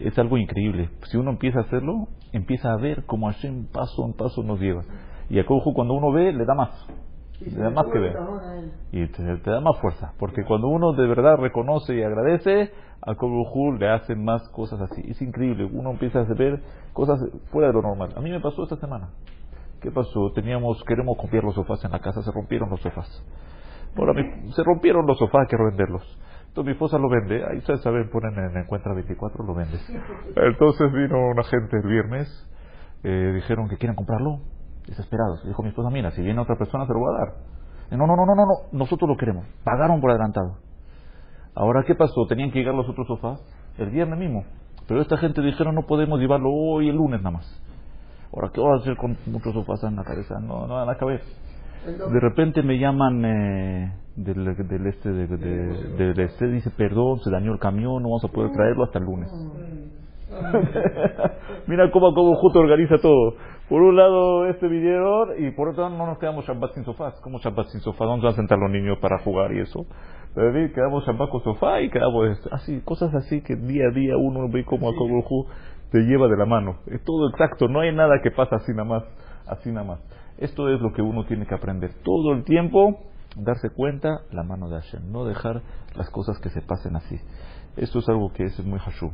Es 0.00 0.18
algo 0.18 0.38
increíble. 0.38 0.90
Si 1.10 1.16
uno 1.16 1.30
empieza 1.30 1.58
a 1.58 1.62
hacerlo, 1.62 2.08
empieza 2.32 2.72
a 2.72 2.76
ver 2.76 3.04
cómo 3.06 3.26
Hashem 3.26 3.66
paso 3.66 4.04
en 4.04 4.12
paso 4.12 4.42
nos 4.42 4.60
lleva. 4.60 4.82
Y 5.28 5.38
a 5.38 5.44
cuando 5.46 5.94
uno 5.94 6.12
ve, 6.12 6.32
le 6.32 6.44
da 6.44 6.54
más. 6.54 6.70
Le 7.40 7.56
da 7.56 7.70
más 7.70 7.86
que 7.92 7.98
ver. 7.98 8.16
Y 8.92 9.06
te, 9.08 9.50
da 9.50 9.60
más 9.60 9.78
fuerza. 9.80 10.12
Porque 10.18 10.44
cuando 10.44 10.68
uno 10.68 10.92
de 10.92 11.06
verdad 11.06 11.36
reconoce 11.36 11.94
y 11.94 12.02
agradece, 12.02 12.72
a 13.02 13.14
Kobuhu 13.14 13.74
le 13.74 13.90
hacen 13.90 14.24
más 14.24 14.48
cosas 14.50 14.80
así. 14.80 15.02
Es 15.06 15.20
increíble. 15.22 15.64
Uno 15.64 15.90
empieza 15.90 16.20
a 16.20 16.34
ver 16.34 16.62
cosas 16.92 17.20
fuera 17.50 17.68
de 17.68 17.74
lo 17.74 17.82
normal. 17.82 18.10
A 18.16 18.20
mí 18.20 18.30
me 18.30 18.40
pasó 18.40 18.62
esta 18.62 18.76
semana. 18.76 19.10
¿Qué 19.80 19.90
pasó? 19.90 20.32
Teníamos, 20.34 20.82
queremos 20.84 21.16
copiar 21.16 21.44
los 21.44 21.54
sofás 21.54 21.84
en 21.84 21.92
la 21.92 22.00
casa, 22.00 22.22
se 22.22 22.32
rompieron 22.32 22.68
los 22.70 22.80
sofás. 22.80 23.24
Ahora 23.96 24.12
se 24.54 24.62
rompieron 24.64 25.06
los 25.06 25.18
sofás, 25.18 25.42
hay 25.42 25.46
que 25.48 25.56
revenderlos. 25.56 26.02
Entonces 26.48 26.64
mi 26.64 26.72
esposa 26.72 26.98
lo 26.98 27.08
vende, 27.08 27.44
ahí 27.44 27.58
ustedes 27.58 27.82
saben, 27.82 28.10
ponen 28.10 28.32
en 28.36 28.56
Encuentra 28.56 28.92
24, 28.94 29.44
lo 29.44 29.54
vende. 29.54 29.78
Entonces 30.36 30.92
vino 30.92 31.28
una 31.28 31.44
gente 31.44 31.76
el 31.76 31.88
viernes, 31.88 32.50
eh, 33.04 33.32
dijeron 33.34 33.68
que 33.68 33.76
quieren 33.76 33.94
comprarlo, 33.94 34.40
desesperados. 34.86 35.44
Dijo 35.46 35.62
mi 35.62 35.68
esposa, 35.68 35.90
mira, 35.90 36.10
si 36.12 36.22
viene 36.22 36.40
otra 36.40 36.56
persona 36.56 36.86
se 36.86 36.92
lo 36.92 36.98
voy 36.98 37.14
a 37.14 37.18
dar. 37.18 37.98
no, 37.98 38.06
no, 38.06 38.16
no, 38.16 38.26
no, 38.26 38.34
no, 38.34 38.46
no, 38.46 38.54
nosotros 38.72 39.08
lo 39.08 39.16
queremos. 39.16 39.46
Pagaron 39.62 40.00
por 40.00 40.10
adelantado. 40.10 40.58
Ahora, 41.54 41.84
¿qué 41.86 41.94
pasó? 41.94 42.26
Tenían 42.28 42.50
que 42.50 42.58
llegar 42.60 42.74
los 42.74 42.88
otros 42.88 43.06
sofás 43.06 43.40
el 43.78 43.90
viernes 43.90 44.18
mismo. 44.18 44.44
Pero 44.86 45.02
esta 45.02 45.16
gente 45.18 45.42
dijeron, 45.42 45.74
no 45.74 45.82
podemos 45.82 46.18
llevarlo 46.18 46.50
hoy, 46.50 46.88
el 46.88 46.96
lunes 46.96 47.20
nada 47.20 47.36
más. 47.36 47.67
Ahora, 48.32 48.50
¿qué 48.52 48.60
voy 48.60 48.72
a 48.72 48.80
hacer 48.80 48.96
con 48.96 49.16
muchos 49.26 49.52
sofás 49.54 49.82
en 49.84 49.96
la 49.96 50.04
cabeza? 50.04 50.38
No, 50.40 50.66
no 50.66 50.74
van 50.74 50.88
a 50.88 50.96
caber. 50.96 51.20
De 51.86 52.20
repente 52.20 52.62
me 52.62 52.78
llaman 52.78 53.24
eh, 53.24 53.92
del, 54.16 54.44
del, 54.44 54.86
este, 54.86 55.10
de, 55.10 55.26
del 55.26 56.20
este, 56.20 56.48
dice, 56.48 56.70
perdón, 56.76 57.20
se 57.20 57.30
dañó 57.30 57.52
el 57.52 57.58
camión, 57.58 58.02
no 58.02 58.08
vamos 58.10 58.24
a 58.24 58.28
poder 58.28 58.52
traerlo 58.52 58.84
hasta 58.84 58.98
el 58.98 59.04
lunes. 59.04 59.30
Mira 61.66 61.90
cómo, 61.90 62.12
cómo 62.14 62.34
justo 62.34 62.58
organiza 62.58 62.98
todo. 62.98 63.34
Por 63.68 63.82
un 63.82 63.96
lado 63.96 64.46
este 64.46 64.66
video 64.66 65.36
y 65.38 65.50
por 65.50 65.68
otro 65.68 65.84
lado 65.84 65.96
no 65.96 66.06
nos 66.06 66.18
quedamos 66.18 66.46
Shabbat 66.46 66.72
sin 66.74 66.84
sofás. 66.84 67.20
¿Cómo 67.20 67.38
Shabbat 67.38 67.66
sin 67.66 67.80
sofá? 67.80 68.04
¿Dónde 68.06 68.24
van 68.24 68.32
a 68.32 68.36
sentar 68.36 68.58
los 68.58 68.70
niños 68.70 68.98
para 68.98 69.18
jugar 69.18 69.52
y 69.52 69.60
eso? 69.60 69.86
Quedamos 70.34 71.04
Shabbat 71.06 71.30
con 71.30 71.42
sofá 71.42 71.80
y 71.80 71.90
quedamos 71.90 72.38
así, 72.50 72.80
cosas 72.82 73.14
así 73.14 73.42
que 73.42 73.56
día 73.56 73.88
a 73.88 73.94
día 73.94 74.16
uno 74.16 74.48
ve 74.50 74.64
como 74.64 74.88
a 74.88 74.92
te 75.90 76.00
lleva 76.00 76.28
de 76.28 76.36
la 76.36 76.46
mano. 76.46 76.78
Es 76.86 77.02
todo 77.04 77.28
exacto, 77.30 77.68
no 77.68 77.80
hay 77.80 77.94
nada 77.94 78.20
que 78.22 78.30
pasa 78.30 78.56
así 78.56 78.72
nada 78.72 78.84
más, 78.84 79.04
así 79.46 79.70
nada 79.70 79.86
más. 79.86 80.00
Esto 80.38 80.68
es 80.68 80.80
lo 80.80 80.92
que 80.92 81.02
uno 81.02 81.24
tiene 81.24 81.46
que 81.46 81.54
aprender 81.54 81.92
todo 82.04 82.32
el 82.32 82.44
tiempo, 82.44 83.00
darse 83.36 83.70
cuenta 83.70 84.20
la 84.30 84.42
mano 84.42 84.68
de 84.68 84.80
Hashem, 84.80 85.10
no 85.10 85.24
dejar 85.24 85.62
las 85.96 86.10
cosas 86.10 86.38
que 86.40 86.50
se 86.50 86.62
pasen 86.62 86.96
así. 86.96 87.16
Esto 87.76 88.00
es 88.00 88.08
algo 88.08 88.32
que 88.32 88.44
es 88.44 88.64
muy 88.64 88.78
hashub. 88.78 89.12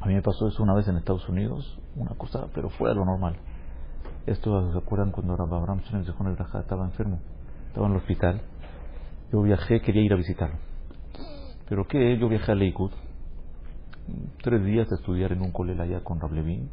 A 0.00 0.06
mí 0.06 0.14
me 0.14 0.22
pasó 0.22 0.48
eso 0.48 0.62
una 0.62 0.74
vez 0.74 0.86
en 0.88 0.96
Estados 0.96 1.28
Unidos, 1.28 1.78
una 1.96 2.14
cosa, 2.16 2.48
pero 2.54 2.68
fue 2.68 2.90
a 2.90 2.94
lo 2.94 3.04
normal. 3.04 3.36
Esto, 4.26 4.72
¿se 4.72 4.78
acuerdan 4.78 5.12
cuando 5.12 5.34
Abraham 5.34 5.80
estaba 5.80 6.84
enfermo? 6.84 7.20
Estaba 7.68 7.86
en 7.86 7.92
el 7.92 7.98
hospital. 7.98 8.40
Yo 9.32 9.42
viajé, 9.42 9.80
quería 9.80 10.02
ir 10.02 10.12
a 10.12 10.16
visitarlo. 10.16 10.56
¿Pero 11.68 11.86
qué? 11.86 12.18
Yo 12.18 12.28
viajé 12.28 12.52
a 12.52 12.54
Lakewood. 12.54 12.92
Tres 14.42 14.64
días 14.64 14.90
a 14.90 14.96
estudiar 14.96 15.32
en 15.32 15.42
un 15.42 15.52
colel 15.52 15.80
allá 15.80 16.00
con 16.00 16.20
Rablevin. 16.20 16.68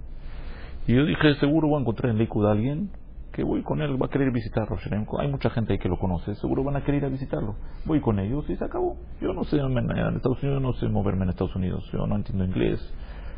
Y 0.88 0.96
yo 0.96 1.06
dije, 1.06 1.36
seguro 1.36 1.68
voy 1.68 1.78
a 1.78 1.82
encontrar 1.82 2.12
en 2.12 2.18
Lakewood 2.18 2.48
a 2.48 2.52
alguien 2.52 2.90
que 3.32 3.44
voy 3.44 3.64
con 3.64 3.82
él, 3.82 4.02
va 4.02 4.08
a 4.08 4.10
querer 4.10 4.32
visitarlo. 4.32 4.78
Hay 5.20 5.28
mucha 5.30 5.50
gente 5.50 5.74
ahí 5.74 5.80
que 5.80 5.90
lo 5.90 5.98
conoce, 5.98 6.36
seguro 6.36 6.64
van 6.64 6.76
a 6.76 6.84
querer 6.84 7.04
ir 7.04 7.06
a 7.06 7.10
visitarlo. 7.10 7.56
Voy 7.86 8.02
con 8.02 8.20
ellos 8.20 8.50
y 8.50 8.56
se 8.56 8.66
acabó. 8.66 8.98
Yo 9.22 9.34
no 9.34 9.44
sé 9.46 9.58
en 9.58 9.90
Estados 10.16 10.44
Unidos, 10.44 10.62
no 10.62 10.74
sé 10.74 10.88
moverme 10.88 11.24
en 11.24 11.30
Estados 11.30 11.56
Unidos, 11.56 11.90
yo 11.94 12.06
no 12.08 12.16
entiendo 12.16 12.44
inglés, 12.44 12.94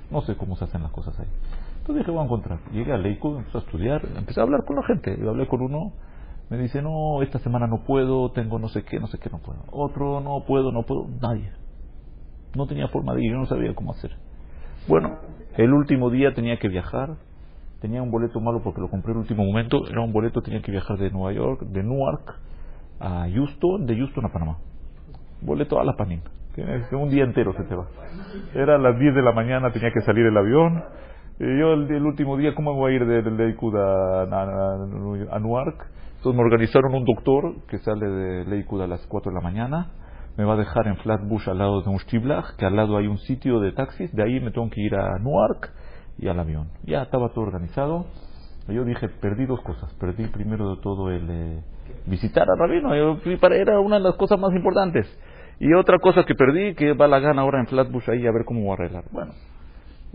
no 0.10 0.21
sé 0.21 0.36
cómo 0.36 0.56
se 0.56 0.65
hacen 0.65 0.82
las 0.82 0.91
cosas 0.91 1.19
ahí. 1.19 1.27
Entonces 1.79 1.97
dije, 1.97 2.12
voy 2.12 2.21
a 2.21 2.23
encontrar. 2.23 2.60
Llegué 2.71 2.93
a 2.93 2.97
Lakewood, 2.97 3.39
empecé 3.39 3.58
a 3.58 3.62
estudiar, 3.62 4.01
empecé 4.17 4.39
a 4.39 4.43
hablar 4.43 4.63
con 4.65 4.77
la 4.77 4.84
gente. 4.84 5.17
Yo 5.19 5.29
hablé 5.29 5.47
con 5.47 5.62
uno, 5.62 5.93
me 6.49 6.58
dice, 6.58 6.82
no, 6.82 7.21
esta 7.21 7.39
semana 7.39 7.67
no 7.67 7.84
puedo, 7.84 8.32
tengo 8.32 8.58
no 8.58 8.69
sé 8.69 8.84
qué, 8.84 8.99
no 8.99 9.08
sé 9.08 9.19
qué, 9.19 9.29
no 9.29 9.39
puedo. 9.39 9.60
Otro, 9.71 10.21
no 10.21 10.43
puedo, 10.45 10.71
no 10.71 10.84
puedo, 10.84 11.08
nadie. 11.21 11.51
No 12.55 12.67
tenía 12.67 12.87
forma 12.87 13.15
de 13.15 13.23
ir, 13.23 13.31
yo 13.31 13.37
no 13.37 13.45
sabía 13.45 13.73
cómo 13.73 13.91
hacer. 13.91 14.11
Bueno, 14.87 15.17
el 15.57 15.73
último 15.73 16.09
día 16.09 16.33
tenía 16.33 16.57
que 16.57 16.67
viajar, 16.67 17.15
tenía 17.81 18.01
un 18.01 18.11
boleto 18.11 18.39
malo 18.39 18.61
porque 18.63 18.81
lo 18.81 18.89
compré 18.89 19.11
en 19.11 19.17
el 19.17 19.21
último 19.21 19.45
momento, 19.45 19.87
era 19.89 20.01
un 20.01 20.11
boleto, 20.11 20.41
tenía 20.41 20.61
que 20.61 20.71
viajar 20.71 20.97
de 20.97 21.11
Nueva 21.11 21.33
York, 21.33 21.61
de 21.61 21.83
Newark 21.83 22.35
a 22.99 23.27
Houston, 23.29 23.85
de 23.85 23.97
Houston 23.97 24.25
a 24.25 24.29
Panamá. 24.29 24.57
Boleto 25.41 25.79
a 25.79 25.83
la 25.83 25.93
Panin, 25.93 26.21
que 26.55 26.95
un 26.95 27.09
día 27.09 27.23
entero 27.23 27.53
se 27.53 27.63
te 27.63 27.75
va. 27.75 27.87
Era 28.53 28.75
a 28.75 28.77
las 28.77 28.97
10 28.97 29.15
de 29.15 29.21
la 29.21 29.31
mañana, 29.31 29.71
tenía 29.71 29.91
que 29.91 30.01
salir 30.01 30.25
el 30.25 30.37
avión. 30.37 30.83
Y 31.39 31.59
yo 31.59 31.73
el, 31.73 32.05
último 32.05 32.37
día, 32.37 32.53
¿cómo 32.55 32.75
voy 32.75 32.93
a 32.93 32.95
ir 32.95 33.05
de, 33.05 33.21
de 33.23 35.27
a, 35.31 35.39
Newark? 35.39 35.87
Entonces 36.17 36.35
me 36.35 36.41
organizaron 36.41 36.93
un 36.93 37.03
doctor 37.03 37.55
que 37.67 37.79
sale 37.79 38.07
de 38.07 38.45
Lakewood 38.45 38.83
a 38.83 38.87
las 38.87 39.05
4 39.07 39.31
de 39.31 39.35
la 39.35 39.41
mañana, 39.41 39.91
me 40.38 40.43
va 40.46 40.54
a 40.54 40.58
dejar 40.58 40.88
en 40.88 40.98
Flatbush 40.98 41.50
al 41.50 41.60
lado 41.60 41.82
de 41.82 41.89
un 41.89 42.00
Stiblach, 42.00 42.56
que 42.58 42.65
al 42.65 42.76
lado 42.76 42.98
hay 42.98 43.08
un 43.08 43.19
sitio 43.19 43.60
de 43.60 43.72
taxis, 43.72 44.13
de 44.13 44.24
ahí 44.24 44.39
me 44.39 44.52
tengo 44.52 44.69
que 44.69 44.82
ir 44.82 44.96
a 44.96 45.19
Newark 45.19 45.72
y 46.17 46.28
al 46.28 46.39
avión. 46.39 46.69
Ya 46.84 47.04
estaba 47.04 47.30
todo 47.30 47.46
organizado. 47.46 48.06
Yo 48.67 48.86
dije, 48.86 49.10
perdí 49.10 49.46
dos 49.46 49.62
cosas. 49.62 49.93
Perdí 49.96 50.28
primero 50.28 50.76
de 50.76 50.82
todo 50.82 51.12
el 51.12 51.30
eh, 51.30 51.63
visitar 52.06 52.48
al 52.50 52.58
rabino. 52.58 52.96
Yo 52.96 53.17
era 53.52 53.80
una 53.80 53.98
de 53.98 54.04
las 54.04 54.15
cosas 54.15 54.39
más 54.39 54.54
importantes. 54.54 55.06
Y 55.60 55.74
otra 55.74 56.00
cosa 56.00 56.24
que 56.24 56.34
perdí, 56.34 56.74
que 56.76 56.93
va 56.93 57.08
la 57.08 57.19
gana 57.19 57.41
ahora 57.41 57.60
en 57.60 57.67
Flatbush 57.67 58.10
ahí 58.10 58.26
a 58.26 58.32
ver 58.32 58.46
cómo 58.46 58.72
a 58.72 58.76
arreglar. 58.76 59.04
Bueno, 59.12 59.34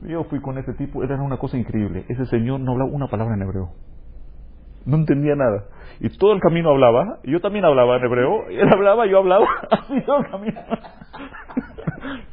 yo 0.03 0.25
fui 0.25 0.41
con 0.41 0.59
ese 0.59 0.73
tipo, 0.75 1.03
era 1.05 1.21
una 1.23 1.37
cosa 1.37 1.57
increíble. 1.57 2.05
Ese 2.09 2.27
señor 2.27 2.61
no 2.61 2.73
hablaba 2.73 2.91
una 2.91 3.09
palabra 3.09 3.35
en 3.35 3.43
hebreo. 3.43 3.71
No 4.87 4.97
entendía 4.97 5.35
nada. 5.37 5.65
Y 6.01 6.17
todo 6.17 6.33
el 6.33 6.41
camino 6.41 6.71
hablaba, 6.71 7.19
y 7.25 7.33
yo 7.33 7.41
también 7.41 7.65
hablaba 7.65 7.97
en 7.97 8.05
hebreo, 8.05 8.49
él 8.49 8.73
hablaba, 8.73 9.07
yo 9.07 9.19
hablaba, 9.19 9.47
así 9.71 10.01
todo 10.03 10.19
el 10.19 10.31
camino. 10.31 10.61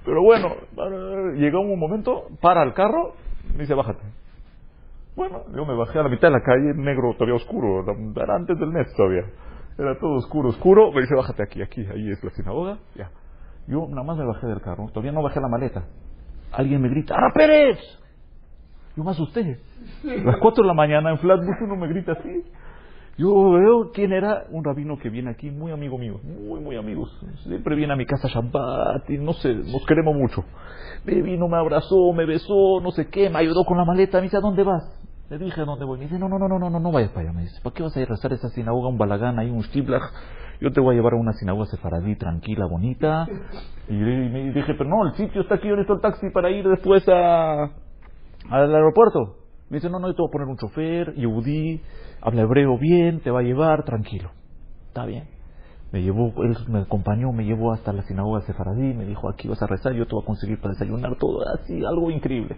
Pero 0.05 0.21
bueno, 0.21 0.49
llegó 1.35 1.61
un 1.61 1.79
momento, 1.79 2.27
para 2.41 2.63
el 2.63 2.73
carro, 2.73 3.13
me 3.53 3.61
dice, 3.61 3.73
bájate. 3.73 4.03
Bueno, 5.15 5.43
yo 5.55 5.65
me 5.65 5.75
bajé 5.75 5.97
a 5.99 6.03
la 6.03 6.09
mitad 6.09 6.27
de 6.27 6.33
la 6.33 6.43
calle, 6.43 6.73
negro, 6.75 7.13
todavía 7.13 7.35
oscuro, 7.35 7.85
era 8.15 8.35
antes 8.35 8.59
del 8.59 8.69
mes 8.69 8.93
todavía. 8.95 9.23
Era 9.77 9.97
todo 9.97 10.15
oscuro, 10.15 10.49
oscuro. 10.49 10.91
Me 10.91 11.01
dice, 11.01 11.15
bájate 11.15 11.43
aquí, 11.43 11.61
aquí, 11.61 11.85
ahí 11.85 12.11
es 12.11 12.23
la 12.23 12.29
sinagoga. 12.31 12.77
Ya. 12.95 13.11
Yo 13.67 13.87
nada 13.89 14.03
más 14.03 14.17
me 14.17 14.25
bajé 14.25 14.47
del 14.47 14.61
carro, 14.61 14.87
todavía 14.89 15.11
no 15.11 15.23
bajé 15.23 15.39
la 15.39 15.47
maleta. 15.47 15.85
Alguien 16.51 16.81
me 16.81 16.89
grita, 16.89 17.15
¡Ara 17.15 17.31
Pérez! 17.33 17.77
Yo 18.95 19.03
me 19.03 19.11
asusté. 19.11 19.59
A 20.03 20.23
las 20.23 20.37
4 20.37 20.63
de 20.63 20.67
la 20.67 20.73
mañana 20.73 21.11
en 21.11 21.17
Flatbush 21.17 21.61
uno 21.61 21.75
me 21.75 21.87
grita 21.87 22.13
así. 22.13 22.43
Yo 23.17 23.51
veo 23.51 23.91
quién 23.93 24.11
era 24.11 24.43
un 24.49 24.65
rabino 24.65 24.97
que 24.97 25.09
viene 25.09 25.31
aquí, 25.31 25.49
muy 25.49 25.71
amigo 25.71 25.97
mío, 25.97 26.19
muy, 26.21 26.59
muy 26.59 26.75
amigos. 26.75 27.09
Siempre 27.43 27.75
viene 27.75 27.93
a 27.93 27.95
mi 27.95 28.05
casa 28.05 28.27
Shabbat 28.27 29.09
y 29.09 29.17
no 29.17 29.31
sé, 29.33 29.53
nos 29.53 29.85
queremos 29.85 30.15
mucho. 30.15 30.43
Me 31.05 31.21
vino, 31.21 31.47
me 31.47 31.57
abrazó, 31.57 32.11
me 32.13 32.25
besó, 32.25 32.81
no 32.81 32.91
sé 32.91 33.07
qué, 33.07 33.29
me 33.29 33.39
ayudó 33.39 33.63
con 33.63 33.77
la 33.77 33.85
maleta. 33.85 34.17
Me 34.17 34.23
dice, 34.23 34.35
¿a 34.35 34.41
dónde 34.41 34.63
vas? 34.63 34.83
Le 35.29 35.37
dije, 35.37 35.61
¿a 35.61 35.65
dónde 35.65 35.85
voy? 35.85 35.97
Me 35.97 36.05
dice, 36.05 36.19
no, 36.19 36.27
no, 36.27 36.37
no, 36.37 36.49
no, 36.49 36.59
no, 36.59 36.69
no, 36.69 36.79
no 36.79 36.91
vayas 36.91 37.11
para 37.11 37.21
allá. 37.29 37.31
Me 37.31 37.43
dice, 37.43 37.61
¿para 37.63 37.73
qué 37.73 37.83
vas 37.83 37.95
a 37.95 38.01
ir 38.01 38.07
a 38.07 38.09
rezar 38.09 38.33
esa 38.33 38.49
sinagoga, 38.49 38.89
un 38.89 38.97
balagán 38.97 39.39
ahí, 39.39 39.49
un 39.49 39.61
shtiblach? 39.61 40.03
Yo 40.59 40.71
te 40.71 40.81
voy 40.81 40.95
a 40.95 40.97
llevar 40.97 41.13
a 41.13 41.17
una 41.17 41.31
sinagoga 41.33 41.67
sefaradí, 41.67 42.17
tranquila, 42.17 42.65
bonita. 42.65 43.27
Y, 43.87 43.93
me 43.93 44.51
dije, 44.51 44.73
pero 44.77 44.89
no, 44.89 45.07
el 45.07 45.13
sitio 45.13 45.41
está 45.41 45.55
aquí, 45.55 45.69
yo 45.69 45.75
necesito 45.75 45.93
el 45.93 46.01
taxi 46.01 46.29
para 46.31 46.49
ir 46.49 46.67
después 46.67 47.07
a, 47.07 47.71
al 48.49 48.75
aeropuerto. 48.75 49.44
Me 49.75 49.79
dice, 49.79 49.89
no, 49.89 49.99
no, 49.99 50.07
yo 50.07 50.13
te 50.13 50.21
voy 50.21 50.29
a 50.29 50.31
poner 50.31 50.47
un 50.47 50.55
chofer, 50.55 51.13
yudí, 51.15 51.81
habla 52.21 52.43
hebreo 52.43 52.77
bien, 52.77 53.19
te 53.19 53.29
va 53.29 53.41
a 53.41 53.43
llevar, 53.43 53.83
tranquilo. 53.83 54.31
Está 54.87 55.05
bien. 55.05 55.25
Me 55.91 56.01
llevó, 56.01 56.31
él 56.45 56.55
me 56.69 56.79
acompañó, 56.79 57.33
me 57.33 57.43
llevó 57.43 57.73
hasta 57.73 57.91
la 57.91 58.03
sinagoga 58.03 58.39
sefaradí, 58.43 58.93
me 58.93 59.03
dijo, 59.03 59.27
aquí 59.27 59.49
vas 59.49 59.61
a 59.61 59.67
rezar, 59.67 59.91
yo 59.91 60.07
te 60.07 60.15
voy 60.15 60.23
a 60.23 60.25
conseguir 60.25 60.61
para 60.61 60.75
desayunar, 60.75 61.17
todo 61.17 61.39
así, 61.59 61.83
algo 61.83 62.09
increíble. 62.09 62.55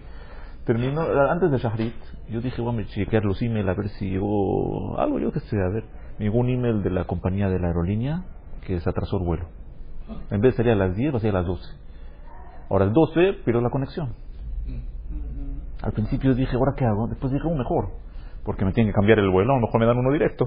Terminó, 0.63 1.01
antes 1.31 1.49
de 1.49 1.57
Shahrit, 1.57 1.95
yo 2.29 2.39
dije, 2.39 2.61
voy 2.61 2.83
a 2.83 2.85
chequear 2.85 3.25
los 3.25 3.41
emails 3.41 3.67
a 3.67 3.73
ver 3.73 3.89
si 3.97 4.11
llegó 4.11 4.99
algo, 4.99 5.17
yo 5.17 5.31
qué 5.31 5.39
sé, 5.39 5.57
a 5.59 5.69
ver. 5.69 5.85
Me 6.19 6.25
llegó 6.25 6.37
un 6.37 6.49
email 6.49 6.83
de 6.83 6.91
la 6.91 7.05
compañía 7.05 7.49
de 7.49 7.57
la 7.57 7.69
aerolínea 7.69 8.25
que 8.61 8.79
se 8.79 8.87
atrasó 8.87 9.17
el 9.17 9.25
vuelo. 9.25 9.47
En 10.29 10.39
vez 10.39 10.53
de 10.53 10.57
salir 10.57 10.73
a 10.73 10.75
las 10.75 10.95
10, 10.95 11.15
va 11.15 11.17
a 11.17 11.21
ser 11.21 11.31
a 11.31 11.39
las 11.39 11.47
12. 11.47 11.63
Ahora, 12.69 12.85
el 12.85 12.93
12, 12.93 13.39
pero 13.43 13.59
la 13.59 13.71
conexión. 13.71 14.13
Al 15.81 15.91
principio 15.93 16.33
dije, 16.33 16.55
¿ahora 16.55 16.73
qué 16.75 16.85
hago? 16.85 17.07
Después 17.07 17.31
dije, 17.31 17.45
un 17.47 17.57
mejor, 17.57 17.89
porque 18.43 18.65
me 18.65 18.73
tienen 18.73 18.91
que 18.91 18.95
cambiar 18.95 19.19
el 19.19 19.29
vuelo, 19.29 19.53
a 19.53 19.55
lo 19.57 19.61
mejor 19.61 19.79
me 19.79 19.85
dan 19.85 19.97
uno 19.97 20.11
directo. 20.11 20.45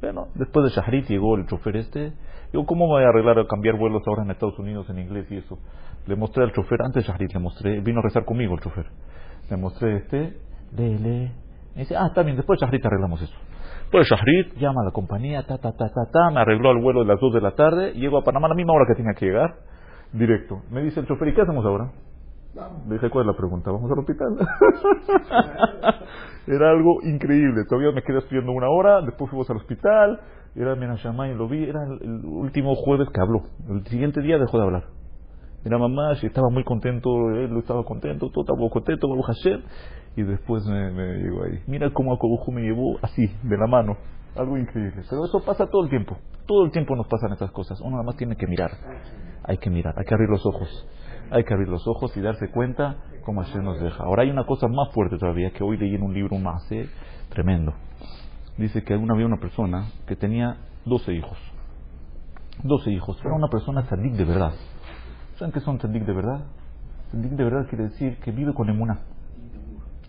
Bueno, 0.00 0.28
después 0.34 0.64
de 0.64 0.70
Shahrit 0.70 1.06
llegó 1.08 1.36
el 1.36 1.46
chofer 1.46 1.76
este. 1.76 2.12
Digo, 2.52 2.64
¿cómo 2.64 2.86
voy 2.86 3.04
a 3.04 3.08
arreglar 3.08 3.38
a 3.38 3.46
cambiar 3.46 3.76
vuelos 3.76 4.02
ahora 4.06 4.22
en 4.24 4.30
Estados 4.30 4.58
Unidos 4.58 4.88
en 4.88 4.98
inglés 4.98 5.30
y 5.30 5.36
eso? 5.36 5.58
Le 6.06 6.16
mostré 6.16 6.42
al 6.42 6.52
chofer, 6.52 6.80
antes 6.82 7.04
de 7.04 7.12
Shahrit 7.12 7.32
le 7.34 7.40
mostré, 7.40 7.80
vino 7.80 8.00
a 8.00 8.02
rezar 8.02 8.24
conmigo 8.24 8.54
el 8.54 8.60
chofer. 8.60 8.86
Le 9.50 9.56
mostré 9.56 9.96
este, 9.96 10.36
lee. 10.76 11.30
Me 11.74 11.82
dice, 11.82 11.96
ah, 11.96 12.06
está 12.08 12.22
bien, 12.22 12.36
después 12.36 12.58
de 12.58 12.66
Shahrit 12.66 12.84
arreglamos 12.84 13.20
eso. 13.20 13.34
Después 13.82 14.08
de 14.08 14.16
Shahrit, 14.16 14.54
llama 14.56 14.80
a 14.80 14.84
la 14.86 14.90
compañía, 14.90 15.42
ta, 15.46 15.58
ta, 15.58 15.72
ta, 15.72 15.88
ta, 15.88 16.10
ta, 16.10 16.30
me 16.32 16.40
arregló 16.40 16.70
el 16.70 16.82
vuelo 16.82 17.00
de 17.00 17.06
las 17.06 17.20
2 17.20 17.34
de 17.34 17.40
la 17.40 17.54
tarde, 17.54 17.92
llego 17.92 18.18
a 18.18 18.24
Panamá 18.24 18.46
a 18.46 18.50
la 18.50 18.54
misma 18.54 18.72
hora 18.72 18.86
que 18.88 18.94
tenía 18.94 19.12
que 19.12 19.26
llegar, 19.26 19.54
directo. 20.12 20.62
Me 20.70 20.82
dice 20.82 21.00
el 21.00 21.06
chofer, 21.06 21.28
¿y 21.28 21.34
qué 21.34 21.42
hacemos 21.42 21.64
ahora? 21.66 21.92
Le 22.54 22.94
dije, 22.94 23.10
¿cuál 23.10 23.26
es 23.26 23.32
la 23.32 23.36
pregunta? 23.36 23.70
¿Vamos 23.70 23.90
al 23.92 24.00
hospital? 24.00 24.36
era 26.48 26.70
algo 26.70 27.00
increíble. 27.02 27.62
Todavía 27.68 27.92
me 27.92 28.02
quedé 28.02 28.18
estudiando 28.18 28.50
una 28.50 28.68
hora, 28.68 29.02
después 29.02 29.30
fuimos 29.30 29.48
al 29.50 29.58
hospital, 29.58 30.20
era 30.56 30.74
y 30.74 31.34
lo 31.34 31.48
vi, 31.48 31.62
era 31.62 31.84
el, 31.84 32.24
último 32.24 32.74
jueves 32.74 33.08
que 33.14 33.20
habló. 33.20 33.44
El 33.68 33.86
siguiente 33.86 34.20
día 34.20 34.36
dejó 34.38 34.58
de 34.58 34.64
hablar. 34.64 34.84
Era 35.64 35.78
mamá, 35.78 36.12
estaba 36.20 36.48
muy 36.50 36.64
contento, 36.64 37.08
él 37.30 37.56
estaba 37.56 37.84
contento, 37.84 38.30
todo 38.30 38.42
estaba 38.42 38.58
contento, 38.68 39.08
Baruch 39.08 39.26
Hashem, 39.26 39.62
y 40.16 40.22
después 40.22 40.64
me, 40.66 41.18
llegó 41.18 41.44
ahí. 41.44 41.60
Mira 41.68 41.90
cómo 41.92 42.14
Akobuju 42.14 42.50
me 42.50 42.62
llevó 42.62 42.98
así, 43.02 43.28
de 43.44 43.56
la 43.58 43.68
mano. 43.68 43.96
Algo 44.34 44.56
increíble. 44.56 45.02
Pero 45.08 45.24
eso 45.24 45.40
pasa 45.44 45.66
todo 45.66 45.84
el 45.84 45.90
tiempo. 45.90 46.16
Todo 46.46 46.64
el 46.64 46.72
tiempo 46.72 46.96
nos 46.96 47.06
pasan 47.06 47.32
estas 47.32 47.52
cosas. 47.52 47.80
Uno 47.80 47.92
nada 47.92 48.04
más 48.04 48.16
tiene 48.16 48.36
que 48.36 48.46
mirar. 48.48 48.70
Hay 49.44 49.58
que 49.58 49.70
mirar, 49.70 49.94
hay 49.96 50.04
que 50.04 50.14
abrir 50.14 50.28
los 50.28 50.44
ojos 50.46 50.88
hay 51.30 51.44
que 51.44 51.54
abrir 51.54 51.68
los 51.68 51.86
ojos 51.86 52.16
y 52.16 52.20
darse 52.20 52.50
cuenta 52.50 52.96
cómo 53.24 53.42
Hashem 53.42 53.62
nos 53.62 53.80
deja. 53.80 54.04
Ahora 54.04 54.22
hay 54.22 54.30
una 54.30 54.44
cosa 54.44 54.66
más 54.68 54.92
fuerte 54.92 55.16
todavía, 55.16 55.50
que 55.52 55.62
hoy 55.62 55.76
leí 55.76 55.94
en 55.94 56.02
un 56.02 56.12
libro 56.12 56.36
más, 56.38 56.70
¿eh? 56.72 56.88
tremendo. 57.28 57.72
Dice 58.56 58.82
que 58.82 58.96
una 58.96 59.14
había 59.14 59.26
una 59.26 59.38
persona 59.38 59.86
que 60.06 60.16
tenía 60.16 60.56
12 60.84 61.12
hijos. 61.12 61.38
12 62.62 62.90
hijos. 62.90 63.18
Era 63.24 63.34
una 63.34 63.48
persona 63.48 63.82
tzadik 63.84 64.12
de 64.14 64.24
verdad. 64.24 64.52
¿Saben 65.36 65.52
qué 65.52 65.60
son 65.60 65.78
tzadik 65.78 66.04
de 66.04 66.12
verdad? 66.12 66.44
Tzadik 67.10 67.32
de 67.32 67.44
verdad 67.44 67.66
quiere 67.68 67.84
decir 67.84 68.18
que 68.18 68.32
vive 68.32 68.52
con 68.52 68.68
emuná. 68.68 69.00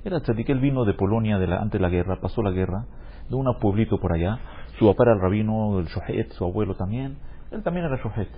Era 0.04 0.20
tzadik, 0.20 0.50
él 0.50 0.60
vino 0.60 0.84
de 0.84 0.96
Polonia 0.96 1.38
de 1.38 1.48
la, 1.48 1.58
antes 1.58 1.80
de 1.80 1.80
la 1.80 1.90
guerra, 1.90 2.20
pasó 2.20 2.42
la 2.42 2.52
guerra, 2.52 2.86
de 3.30 3.36
un 3.36 3.46
pueblito 3.60 4.00
por 4.00 4.14
allá. 4.14 4.40
Su 4.80 4.88
papá 4.88 5.04
era 5.04 5.14
el 5.14 5.22
rabino, 5.22 5.78
el 5.78 5.86
shohet, 5.86 6.32
su 6.32 6.44
abuelo 6.44 6.76
también. 6.76 7.18
Él 7.52 7.62
también 7.62 7.86
era 7.86 7.98
shohet 7.98 8.30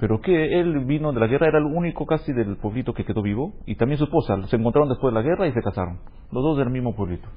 pero 0.00 0.20
que 0.20 0.60
él 0.60 0.84
vino 0.84 1.12
de 1.12 1.20
la 1.20 1.26
guerra, 1.26 1.48
era 1.48 1.58
el 1.58 1.64
único 1.64 2.06
casi 2.06 2.32
del 2.32 2.56
pueblito 2.56 2.94
que 2.94 3.04
quedó 3.04 3.22
vivo, 3.22 3.54
y 3.66 3.76
también 3.76 3.98
su 3.98 4.04
esposa, 4.04 4.36
se 4.48 4.56
encontraron 4.56 4.88
después 4.88 5.14
de 5.14 5.20
la 5.20 5.26
guerra 5.26 5.46
y 5.46 5.52
se 5.52 5.62
casaron, 5.62 5.98
los 6.32 6.42
dos 6.42 6.58
del 6.58 6.70
mismo 6.70 6.94
pueblito. 6.94 7.28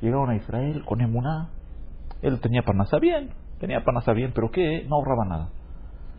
Llegaron 0.00 0.30
a 0.30 0.36
Israel 0.36 0.82
con 0.84 1.00
Emuná, 1.00 1.50
él 2.22 2.40
tenía 2.40 2.62
panasa 2.62 2.98
bien, 2.98 3.30
tenía 3.60 3.84
panasa 3.84 4.12
bien, 4.12 4.32
pero 4.34 4.50
que 4.50 4.84
no 4.88 4.96
ahorraba 4.96 5.24
nada. 5.26 5.48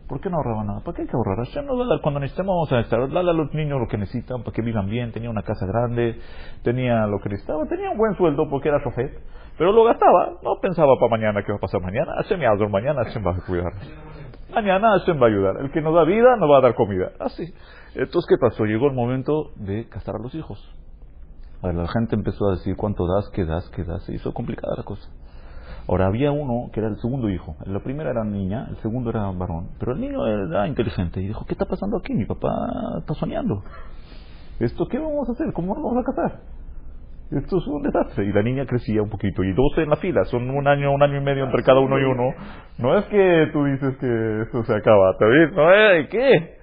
¿Por 0.08 0.22
qué 0.22 0.30
no 0.30 0.38
ahorraba 0.38 0.64
nada? 0.64 0.80
¿Para 0.80 0.96
qué 0.96 1.02
hay 1.02 1.08
que 1.08 1.16
ahorrar? 1.16 1.36
Hashem 1.44 1.66
nos 1.66 1.78
va 1.78 1.84
a 1.84 1.88
dar 1.88 2.00
cuando 2.00 2.18
necesitamos, 2.20 2.72
a 2.72 3.22
los 3.22 3.52
niños 3.52 3.78
lo 3.78 3.86
que 3.88 3.98
necesitan 3.98 4.42
para 4.42 4.52
que 4.54 4.62
vivan 4.62 4.88
bien, 4.88 5.12
tenía 5.12 5.28
una 5.28 5.42
casa 5.42 5.66
grande, 5.66 6.18
tenía 6.62 7.06
lo 7.06 7.20
que 7.20 7.28
necesitaba, 7.28 7.66
tenía 7.66 7.90
un 7.90 7.98
buen 7.98 8.14
sueldo 8.14 8.48
porque 8.48 8.70
era 8.70 8.82
chofer, 8.82 9.20
pero 9.58 9.70
lo 9.72 9.84
gastaba, 9.84 10.38
no 10.42 10.58
pensaba 10.62 10.94
para 10.98 11.10
mañana 11.10 11.42
qué 11.44 11.52
va 11.52 11.58
a 11.58 11.60
pasar 11.60 11.82
mañana, 11.82 12.14
Hashem 12.22 12.40
me 12.40 12.68
mañana, 12.68 13.04
Hashem 13.04 13.26
va 13.26 13.32
a 13.32 13.46
cuidar. 13.46 13.72
Mañana 14.54 14.98
Hashem 14.98 15.20
va 15.20 15.26
a 15.26 15.28
ayudar. 15.28 15.56
El 15.60 15.70
que 15.70 15.80
nos 15.82 15.94
da 15.94 16.04
vida 16.04 16.36
nos 16.36 16.50
va 16.50 16.58
a 16.58 16.60
dar 16.62 16.74
comida. 16.74 17.12
Así. 17.20 17.52
Entonces, 17.94 18.26
¿qué 18.28 18.36
pasó? 18.40 18.64
Llegó 18.64 18.86
el 18.86 18.94
momento 18.94 19.50
de 19.56 19.88
casar 19.88 20.16
a 20.16 20.18
los 20.18 20.34
hijos. 20.34 20.58
la 21.62 21.86
gente 21.88 22.14
empezó 22.14 22.48
a 22.48 22.52
decir 22.52 22.76
cuánto 22.76 23.06
das, 23.06 23.28
qué 23.30 23.44
das, 23.44 23.68
qué 23.70 23.84
das. 23.84 24.02
Se 24.04 24.14
hizo 24.14 24.32
complicada 24.32 24.74
la 24.76 24.84
cosa. 24.84 25.08
Ahora 25.86 26.06
había 26.06 26.30
uno 26.30 26.70
que 26.72 26.80
era 26.80 26.88
el 26.88 26.96
segundo 27.00 27.28
hijo. 27.30 27.56
La 27.64 27.80
primera 27.80 28.10
era 28.10 28.24
niña, 28.24 28.66
el 28.70 28.76
segundo 28.78 29.10
era 29.10 29.30
varón. 29.30 29.70
Pero 29.78 29.92
el 29.92 30.00
niño 30.00 30.26
era 30.26 30.66
inteligente 30.66 31.20
y 31.20 31.28
dijo, 31.28 31.44
¿qué 31.46 31.54
está 31.54 31.64
pasando 31.64 31.98
aquí? 31.98 32.14
Mi 32.14 32.26
papá 32.26 32.50
está 32.98 33.14
soñando. 33.14 33.62
¿Esto 34.60 34.86
qué 34.86 34.98
vamos 34.98 35.28
a 35.28 35.32
hacer? 35.32 35.52
¿Cómo 35.52 35.74
nos 35.74 35.84
vamos 35.84 36.04
a 36.04 36.12
casar? 36.12 36.40
Esto 37.30 37.58
es 37.58 37.66
un 37.66 37.82
desastre. 37.82 38.24
Y 38.24 38.32
la 38.32 38.42
niña 38.42 38.64
crecía 38.66 39.02
un 39.02 39.10
poquito. 39.10 39.44
Y 39.44 39.52
12 39.52 39.82
en 39.82 39.90
la 39.90 39.96
fila. 39.96 40.24
Son 40.24 40.48
un 40.48 40.66
año, 40.66 40.92
un 40.92 41.02
año 41.02 41.18
y 41.18 41.24
medio 41.24 41.44
entre 41.44 41.62
cada 41.62 41.80
uno 41.80 41.98
y 41.98 42.04
uno. 42.04 42.30
No 42.78 42.98
es 42.98 43.04
que 43.06 43.50
tú 43.52 43.64
dices 43.64 43.96
que 43.98 44.42
esto 44.42 44.64
se 44.64 44.74
acaba. 44.74 45.16
¿Te? 45.18 45.24
¿No 45.54 45.72
es? 45.72 46.08
¿Qué? 46.08 46.58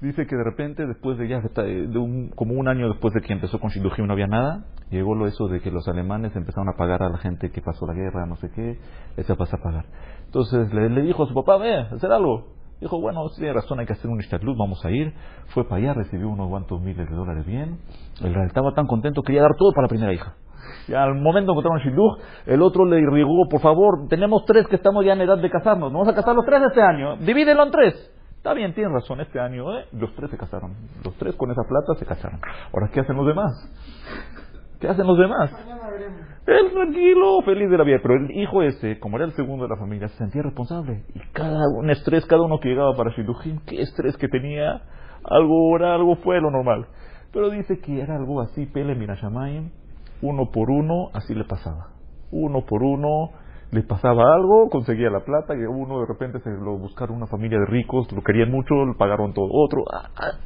Dice 0.00 0.26
que 0.26 0.34
de 0.34 0.42
repente, 0.42 0.84
después 0.84 1.16
de 1.16 1.28
ya, 1.28 1.40
de 1.40 1.98
un, 1.98 2.30
como 2.30 2.54
un 2.54 2.66
año 2.66 2.88
después 2.88 3.14
de 3.14 3.20
que 3.20 3.32
empezó 3.32 3.60
con 3.60 3.70
Shidujim 3.70 4.04
no 4.04 4.14
había 4.14 4.26
nada, 4.26 4.64
llegó 4.90 5.14
lo 5.14 5.28
eso 5.28 5.46
de 5.46 5.60
que 5.60 5.70
los 5.70 5.86
alemanes 5.86 6.34
empezaron 6.34 6.68
a 6.68 6.76
pagar 6.76 7.04
a 7.04 7.08
la 7.08 7.18
gente 7.18 7.52
que 7.52 7.60
pasó 7.60 7.86
la 7.86 7.94
guerra, 7.94 8.26
no 8.26 8.34
sé 8.34 8.50
qué, 8.52 8.78
ese 9.16 9.36
pasa 9.36 9.58
a 9.58 9.62
pagar. 9.62 9.84
Entonces 10.24 10.74
le, 10.74 10.88
le 10.90 11.02
dijo 11.02 11.22
a 11.22 11.28
su 11.28 11.34
papá, 11.34 11.56
ve, 11.58 11.76
hacer 11.76 12.10
algo. 12.10 12.61
Dijo, 12.82 13.00
bueno, 13.00 13.20
tiene 13.36 13.52
razón, 13.52 13.78
hay 13.78 13.86
que 13.86 13.92
hacer 13.92 14.10
un 14.10 14.18
ishtatlut, 14.18 14.58
vamos 14.58 14.84
a 14.84 14.90
ir. 14.90 15.14
Fue 15.54 15.62
para 15.62 15.76
allá, 15.76 15.94
recibió 15.94 16.28
unos 16.28 16.48
cuantos 16.48 16.80
miles 16.80 17.08
de 17.08 17.14
dólares 17.14 17.46
bien. 17.46 17.78
El 18.20 18.34
estaba 18.44 18.74
tan 18.74 18.88
contento, 18.88 19.22
quería 19.22 19.42
dar 19.42 19.52
todo 19.56 19.70
para 19.70 19.84
la 19.84 19.88
primera 19.88 20.12
hija. 20.12 20.34
Y 20.88 20.94
al 20.94 21.14
momento 21.14 21.52
encontraron 21.52 21.78
shidduch, 21.78 22.18
el 22.44 22.60
otro 22.60 22.84
le 22.84 22.98
irrigó, 22.98 23.46
por 23.48 23.60
favor, 23.60 24.08
tenemos 24.08 24.44
tres 24.46 24.66
que 24.66 24.74
estamos 24.74 25.04
ya 25.04 25.12
en 25.12 25.20
edad 25.20 25.38
de 25.38 25.48
casarnos, 25.48 25.92
vamos 25.92 26.08
a 26.08 26.14
casar 26.14 26.34
los 26.34 26.44
tres 26.44 26.60
este 26.60 26.82
año, 26.82 27.18
divídelo 27.18 27.62
en 27.62 27.70
tres. 27.70 28.12
Está 28.36 28.52
bien, 28.52 28.74
tienen 28.74 28.92
razón, 28.92 29.20
este 29.20 29.38
año 29.38 29.78
¿eh? 29.78 29.84
los 29.92 30.12
tres 30.16 30.28
se 30.32 30.36
casaron. 30.36 30.74
Los 31.04 31.14
tres 31.14 31.36
con 31.36 31.52
esa 31.52 31.62
plata 31.62 31.94
se 31.96 32.04
casaron. 32.04 32.40
Ahora, 32.72 32.90
¿qué 32.92 32.98
hacen 32.98 33.14
los 33.14 33.28
demás? 33.28 33.52
¿Qué 34.82 34.88
hacen 34.88 35.06
los 35.06 35.16
demás? 35.16 35.48
Él 36.44 36.72
tranquilo, 36.72 37.40
feliz 37.42 37.70
de 37.70 37.78
la 37.78 37.84
vida. 37.84 37.98
Pero 38.02 38.16
el 38.16 38.32
hijo 38.32 38.62
ese, 38.64 38.98
como 38.98 39.16
era 39.16 39.26
el 39.26 39.32
segundo 39.34 39.62
de 39.62 39.70
la 39.70 39.76
familia, 39.76 40.08
se 40.08 40.16
sentía 40.16 40.42
responsable. 40.42 41.04
Y 41.14 41.20
cada 41.32 41.68
un 41.78 41.88
estrés, 41.88 42.26
cada 42.26 42.42
uno 42.42 42.58
que 42.58 42.68
llegaba 42.68 42.96
para 42.96 43.12
Shidujim, 43.12 43.60
qué 43.64 43.80
estrés 43.80 44.16
que 44.16 44.26
tenía. 44.26 44.82
Algo 45.22 45.76
era, 45.76 45.94
algo 45.94 46.16
fue 46.16 46.40
lo 46.40 46.50
normal. 46.50 46.88
Pero 47.32 47.48
dice 47.50 47.78
que 47.78 48.00
era 48.00 48.16
algo 48.16 48.40
así, 48.40 48.66
Pele 48.66 48.96
Mirashamayim, 48.96 49.70
Uno 50.20 50.50
por 50.50 50.68
uno, 50.68 51.10
así 51.14 51.32
le 51.32 51.44
pasaba. 51.44 51.90
Uno 52.32 52.64
por 52.66 52.82
uno, 52.82 53.30
le 53.70 53.84
pasaba 53.84 54.34
algo, 54.34 54.68
conseguía 54.68 55.10
la 55.10 55.20
plata, 55.20 55.54
y 55.54 55.60
uno 55.60 56.00
de 56.00 56.06
repente 56.06 56.40
se 56.40 56.50
lo 56.50 56.76
buscaron 56.76 57.18
una 57.18 57.28
familia 57.28 57.60
de 57.60 57.66
ricos, 57.66 58.10
lo 58.10 58.20
querían 58.22 58.50
mucho, 58.50 58.74
le 58.84 58.94
pagaron 58.94 59.32
todo. 59.32 59.46
Otro, 59.48 59.84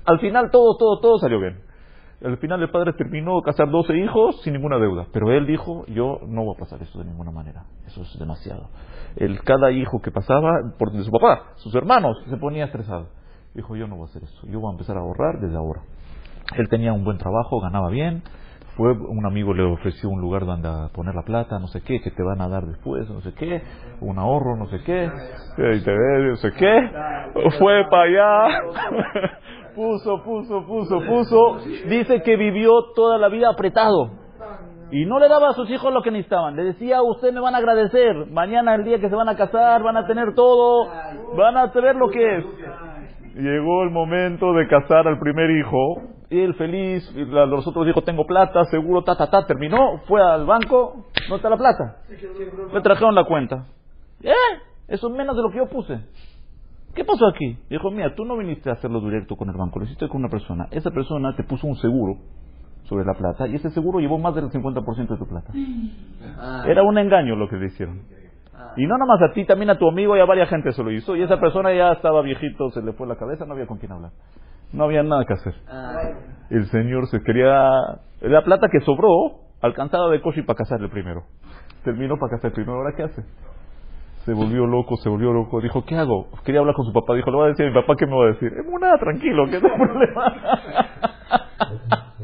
al 0.05 0.21
final 0.21 0.51
todo, 0.51 0.77
todo, 0.77 1.01
todo 1.01 1.19
salió 1.21 1.41
bien. 1.41 1.57
Al 2.25 2.39
final 2.39 2.63
el 2.63 2.71
padre 2.71 2.95
terminó 2.95 3.37
de 3.37 3.43
casar 3.43 3.71
12 3.71 3.95
hijos 3.97 4.41
sin 4.43 4.55
ninguna 4.55 4.79
deuda. 4.79 5.07
Pero 5.13 5.33
él 5.33 5.47
dijo, 5.47 5.85
yo 5.87 6.21
no 6.27 6.45
voy 6.45 6.55
a 6.57 6.59
pasar 6.59 6.81
esto 6.83 6.99
de 6.99 7.05
ninguna 7.05 7.31
manera. 7.31 7.65
Eso 7.87 8.03
es 8.03 8.19
demasiado. 8.19 8.71
El, 9.17 9.43
cada 9.43 9.71
hijo 9.71 10.01
que 10.01 10.11
pasaba, 10.11 10.51
por 10.79 10.93
de 10.93 11.05
su 11.05 11.11
papá, 11.11 11.53
sus 11.57 11.75
hermanos, 11.75 12.17
se 12.29 12.37
ponía 12.39 12.65
estresado. 12.65 13.09
Dijo, 13.55 13.77
yo 13.77 13.87
no 13.87 13.97
voy 13.97 14.07
a 14.07 14.11
hacer 14.11 14.23
eso. 14.23 14.47
Yo 14.47 14.61
voy 14.61 14.71
a 14.71 14.73
empezar 14.73 14.97
a 14.97 15.01
ahorrar 15.01 15.41
desde 15.41 15.57
ahora. 15.57 15.83
Él 16.57 16.69
tenía 16.69 16.93
un 16.93 17.05
buen 17.05 17.19
trabajo, 17.19 17.61
ganaba 17.61 17.91
bien. 17.91 18.23
Fue, 18.77 18.93
un 18.93 19.25
amigo 19.25 19.55
le 19.55 19.63
ofreció 19.63 20.11
un 20.11 20.21
lugar 20.21 20.45
donde 20.45 20.69
poner 20.93 21.15
la 21.15 21.23
plata, 21.23 21.59
no 21.59 21.67
sé 21.67 21.81
qué, 21.81 22.01
que 22.01 22.11
te 22.11 22.23
van 22.23 22.43
a 22.43 22.49
dar 22.49 22.67
después, 22.67 23.09
no 23.09 23.23
sé 23.23 23.33
qué, 23.33 23.63
un 24.03 24.19
ahorro, 24.19 24.55
no 24.55 24.67
sé 24.67 24.81
qué, 24.85 25.11
y 25.57 25.83
te 25.83 25.97
no 25.97 26.37
sé 26.37 26.53
qué. 26.53 26.91
Fue 27.59 27.85
para 27.91 28.03
allá. 28.03 28.61
Puso, 29.77 30.23
puso, 30.25 30.67
puso, 30.67 30.99
puso. 31.07 31.59
Dice 31.89 32.23
que 32.23 32.37
vivió 32.37 32.71
toda 32.95 33.19
la 33.19 33.29
vida 33.29 33.51
apretado. 33.51 34.11
Y 34.91 35.05
no 35.05 35.19
le 35.19 35.29
daba 35.29 35.51
a 35.51 35.53
sus 35.53 35.69
hijos 35.71 35.93
lo 35.93 36.03
que 36.03 36.11
necesitaban. 36.11 36.57
Le 36.57 36.65
decía, 36.65 37.03
ustedes 37.03 37.35
me 37.35 37.41
van 37.41 37.55
a 37.55 37.59
agradecer. 37.59 38.27
Mañana, 38.31 38.75
el 38.75 38.85
día 38.85 38.99
que 38.99 39.09
se 39.09 39.15
van 39.15 39.29
a 39.29 39.37
casar, 39.37 39.83
van 39.83 39.97
a 39.97 40.07
tener 40.07 40.35
todo. 40.35 40.89
Van 41.37 41.57
a 41.57 41.73
saber 41.73 41.97
lo 41.97 42.09
que 42.09 42.39
es. 42.39 42.45
Llegó 43.35 43.83
el 43.83 43.91
momento 43.91 44.53
de 44.55 44.67
casar 44.67 45.07
al 45.07 45.19
primer 45.19 45.51
hijo. 45.51 46.03
Y 46.31 46.41
él 46.41 46.55
feliz, 46.55 47.09
y 47.15 47.25
los 47.25 47.67
otros 47.67 47.87
dijo, 47.87 48.03
tengo 48.03 48.27
plata, 48.27 48.65
seguro, 48.65 49.03
ta, 49.05 49.17
ta, 49.17 49.29
ta. 49.31 49.47
Terminó, 49.47 49.99
fue 50.09 50.21
al 50.21 50.45
banco, 50.45 51.05
no 51.29 51.37
está 51.37 51.49
la 51.49 51.57
plata. 51.57 51.99
Le 52.73 52.81
trajeron 52.81 53.15
la 53.15 53.25
cuenta. 53.25 53.67
¿Eh? 54.23 54.33
Eso 54.89 55.09
es 55.09 55.15
menos 55.15 55.37
de 55.37 55.43
lo 55.43 55.51
que 55.51 55.59
yo 55.59 55.67
puse. 55.67 56.01
¿Qué 56.97 57.05
pasó 57.05 57.27
aquí? 57.29 57.59
Dijo, 57.69 57.91
mira, 57.91 58.15
tú 58.15 58.25
no 58.25 58.39
viniste 58.39 58.71
a 58.71 58.73
hacerlo 58.73 59.03
directo 59.03 59.37
con 59.37 59.51
el 59.51 59.55
banco, 59.55 59.79
lo 59.79 59.85
hiciste 59.85 60.09
con 60.09 60.23
una 60.23 60.31
persona. 60.31 60.67
Esa 60.71 60.91
persona 60.91 61.37
te 61.37 61.45
puso 61.45 61.67
un 61.67 61.77
seguro 61.77 62.17
sobre 62.85 63.05
la 63.05 63.13
plata 63.13 63.47
y 63.47 63.55
ese 63.55 63.69
seguro 63.71 64.01
llevó 64.01 64.17
más 64.17 64.35
del 64.35 64.47
50% 64.47 65.07
de 65.07 65.17
tu 65.19 65.27
plata. 65.29 65.53
Ah. 66.39 66.65
Era 66.67 66.83
un 66.85 66.97
engaño 66.97 67.37
lo 67.37 67.51
que 67.51 67.57
le 67.57 67.67
hicieron. 67.67 68.01
Ah. 68.55 68.73
Y 68.79 68.87
no 68.87 68.97
nada 68.97 69.05
más 69.07 69.31
a 69.31 69.35
ti, 69.35 69.45
también 69.45 69.69
a 69.69 69.79
tu 69.79 69.87
amigo 69.87 70.17
y 70.17 70.21
a 70.21 70.25
varias 70.25 70.49
gente 70.49 70.73
se 70.73 70.83
lo 70.83 70.91
hizo. 70.91 71.15
Y 71.17 71.23
esa 71.23 71.39
persona 71.39 71.71
ya 71.75 71.93
estaba 71.93 72.23
viejito, 72.23 72.71
se 72.71 72.81
le 72.81 72.95
fue 72.95 73.07
la 73.07 73.17
cabeza, 73.17 73.45
no 73.45 73.53
había 73.53 73.67
con 73.67 73.77
quién 73.77 73.93
hablar. 73.93 74.13
No 74.73 74.85
había 74.85 75.03
nada 75.03 75.27
que 75.27 75.35
hacer. 75.35 75.55
Ah. 75.69 76.01
El 76.49 76.65
señor 76.71 77.09
se 77.09 77.21
quería... 77.21 77.73
La 78.23 78.43
plata 78.43 78.69
que 78.73 78.81
sobró, 78.81 79.41
alcanzaba 79.61 80.09
de 80.09 80.23
coche 80.23 80.43
para 80.45 80.57
casarle 80.57 80.89
primero. 80.89 81.25
Terminó 81.85 82.17
para 82.17 82.37
casar 82.37 82.53
primero, 82.53 82.79
¿ahora 82.79 82.95
qué 82.97 83.03
hace? 83.03 83.23
Se 84.27 84.35
volvió 84.35 84.67
loco, 84.67 84.97
se 84.97 85.09
volvió 85.09 85.33
loco. 85.33 85.61
Dijo, 85.61 85.85
¿qué 85.85 85.97
hago? 85.97 86.27
Quería 86.45 86.61
hablar 86.61 86.75
con 86.75 86.85
su 86.85 86.93
papá. 86.93 87.15
Dijo, 87.15 87.31
le 87.31 87.37
voy 87.37 87.47
a 87.47 87.49
decir 87.51 87.67
a 87.67 87.69
mi 87.69 87.75
papá, 87.77 87.95
¿qué 87.97 88.07
me 88.07 88.17
va 88.17 88.25
a 88.25 88.33
decir? 88.33 88.53
Es 88.53 88.81
nada, 88.81 88.99
tranquilo, 88.99 89.47
que 89.47 89.61
no 89.61 89.69
hay 89.69 89.79
problema. 89.79 90.35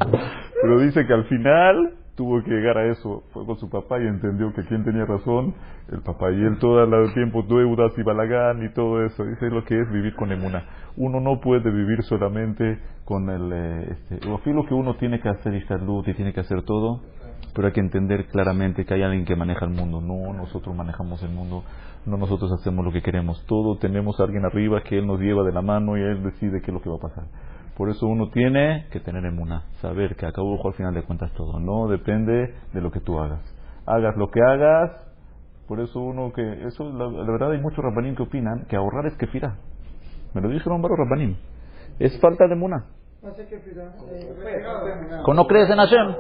Pero 0.63 0.81
dice 0.81 1.07
que 1.07 1.13
al 1.13 1.25
final 1.27 1.95
tuvo 2.17 2.43
que 2.43 2.51
llegar 2.51 2.77
a 2.77 2.91
eso. 2.91 3.23
Fue 3.33 3.47
con 3.47 3.57
su 3.57 3.71
papá 3.71 4.01
y 4.01 4.09
entendió 4.09 4.53
que 4.53 4.65
quien 4.65 4.83
tenía 4.85 5.05
razón, 5.05 5.55
el 5.93 6.03
papá. 6.03 6.33
Y 6.33 6.43
él 6.43 6.59
todo 6.59 6.83
el 6.83 7.15
tiempo 7.15 7.45
deudas 7.49 7.93
y 7.97 8.03
balagán 8.03 8.65
y 8.65 8.73
todo 8.75 9.05
eso. 9.05 9.25
Dice 9.25 9.49
lo 9.51 9.65
que 9.65 9.81
es 9.81 9.89
vivir 9.93 10.17
con 10.17 10.33
emuna. 10.33 10.65
Uno 10.97 11.21
no 11.21 11.41
puede 11.41 11.71
vivir 11.71 12.03
solamente 12.03 12.81
con 13.05 13.31
el... 13.31 13.53
Eh, 13.53 13.93
este, 13.93 14.29
lo 14.29 14.65
que 14.65 14.75
uno 14.75 14.97
tiene 14.97 15.21
que 15.21 15.29
hacer 15.29 15.55
y 15.55 15.63
salud 15.67 16.05
y 16.09 16.15
tiene 16.15 16.33
que 16.33 16.41
hacer 16.41 16.65
todo 16.65 17.01
pero 17.55 17.69
hay 17.69 17.73
que 17.73 17.81
entender 17.81 18.27
claramente 18.27 18.85
que 18.85 18.95
hay 18.95 19.03
alguien 19.03 19.25
que 19.25 19.37
maneja 19.37 19.65
el 19.65 19.73
mundo, 19.73 20.01
no 20.01 20.33
nosotros 20.33 20.75
manejamos 20.75 21.23
el 21.23 21.31
mundo, 21.31 21.65
no 22.07 22.17
nosotros 22.17 22.51
hacemos 22.53 22.85
lo 22.85 22.93
que 22.93 23.03
queremos, 23.03 23.45
todo 23.47 23.77
tenemos 23.79 24.19
a 24.19 24.25
alguien 24.25 24.45
arriba 24.45 24.83
que 24.83 24.99
Él 24.99 25.07
nos 25.07 25.21
lleva 25.21 25.43
de 25.45 25.53
la 25.53 25.63
mano 25.63 25.97
y 25.97 26.01
Él 26.01 26.23
decide 26.23 26.61
qué 26.61 26.71
es 26.71 26.75
lo 26.75 26.81
que 26.81 26.91
va 26.91 26.97
a 26.97 27.09
pasar. 27.09 27.25
Por 27.77 27.89
eso 27.89 28.07
uno 28.07 28.29
tiene 28.31 28.87
que 28.91 29.01
tener 29.01 29.25
emuna, 29.25 29.65
saber 29.81 30.17
que 30.17 30.27
acabó 30.27 30.59
al 30.67 30.75
final 30.75 30.95
de 30.95 31.03
cuentas 31.03 31.33
todo, 31.33 31.59
no 31.59 31.89
depende 31.89 32.55
de 32.73 32.81
lo 32.81 32.91
que 32.91 33.01
tú 33.01 33.19
hagas. 33.19 33.41
Hagas 33.87 34.17
lo 34.17 34.31
que 34.31 34.41
hagas, 34.43 34.91
por 35.67 35.81
eso 35.81 36.01
uno 36.01 36.33
que, 36.33 36.67
eso 36.67 36.85
la, 36.93 37.09
verdad 37.25 37.53
hay 37.53 37.61
muchos 37.61 37.79
rabanín 37.79 38.15
que 38.15 38.23
opinan 38.23 38.67
que 38.69 38.77
ahorrar 38.77 39.07
es 39.07 39.17
kefira. 39.17 39.57
Me 40.35 40.41
lo 40.41 40.49
dijeron 40.49 40.83
varios 40.83 40.99
rabanín. 40.99 41.39
Es 41.99 42.21
falta 42.21 42.47
de 42.47 42.55
emuna. 42.55 42.87
¿Cómo 45.25 45.35
no 45.35 45.47
crees 45.47 45.71
en 45.71 45.77
Hashem? 45.77 46.15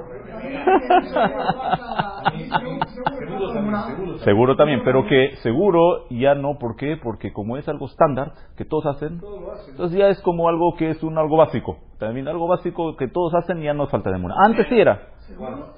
seguro 4.25 4.55
también, 4.57 4.83
pero 4.85 5.05
que 5.07 5.37
seguro 5.43 6.09
ya 6.11 6.37
no, 6.37 6.59
¿por 6.59 6.77
qué? 6.77 6.97
Porque 7.03 7.33
como 7.33 7.57
es 7.57 7.69
algo 7.69 7.87
estándar 7.87 8.35
que 8.57 8.65
todos 8.65 8.87
hacen, 8.87 9.21
entonces 9.69 9.99
ya 9.99 10.09
es 10.09 10.21
como 10.23 10.49
algo 10.49 10.77
que 10.77 10.91
es 10.91 11.03
un 11.03 11.19
algo 11.19 11.37
básico. 11.37 11.79
También 11.99 12.29
algo 12.29 12.47
básico 12.47 12.97
que 12.97 13.09
todos 13.09 13.35
hacen 13.35 13.59
y 13.59 13.65
ya 13.65 13.75
no 13.75 13.89
falta 13.89 14.11
de 14.11 14.19
muna. 14.19 14.37
Antes 14.39 14.69
sí 14.69 14.79
era. 14.79 15.09
Seguro. 15.27 15.73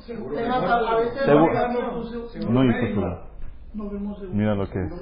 No 2.51 2.63
Mira 4.33 4.55
lo 4.55 4.69
que 4.69 4.85
es. 4.85 4.93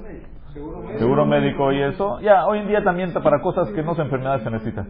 Seguro 0.97 1.25
médico 1.25 1.71
y 1.71 1.81
eso. 1.81 2.19
Ya, 2.21 2.45
hoy 2.45 2.59
en 2.59 2.67
día 2.67 2.83
también 2.83 3.11
para 3.13 3.41
cosas 3.41 3.71
que 3.71 3.81
no 3.81 3.95
son 3.95 4.05
enfermedades 4.05 4.43
se 4.43 4.51
necesita. 4.51 4.85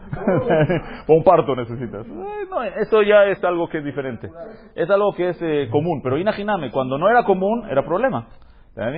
o 1.08 1.14
un 1.14 1.24
parto 1.24 1.56
necesitas. 1.56 2.06
no, 2.08 2.64
eso 2.64 3.02
ya 3.02 3.26
es 3.26 3.44
algo 3.44 3.68
que 3.70 3.78
es 3.80 3.86
diferente. 3.86 4.30
Es 4.76 4.90
algo 4.90 5.14
que 5.14 5.30
es 5.30 5.42
eh, 5.42 5.70
común. 5.72 6.02
Pero 6.04 6.18
imagíname, 6.18 6.72
cuando 6.72 6.98
no 6.98 7.10
era 7.10 7.24
común, 7.24 7.66
era 7.70 7.84
problema. 7.86 8.28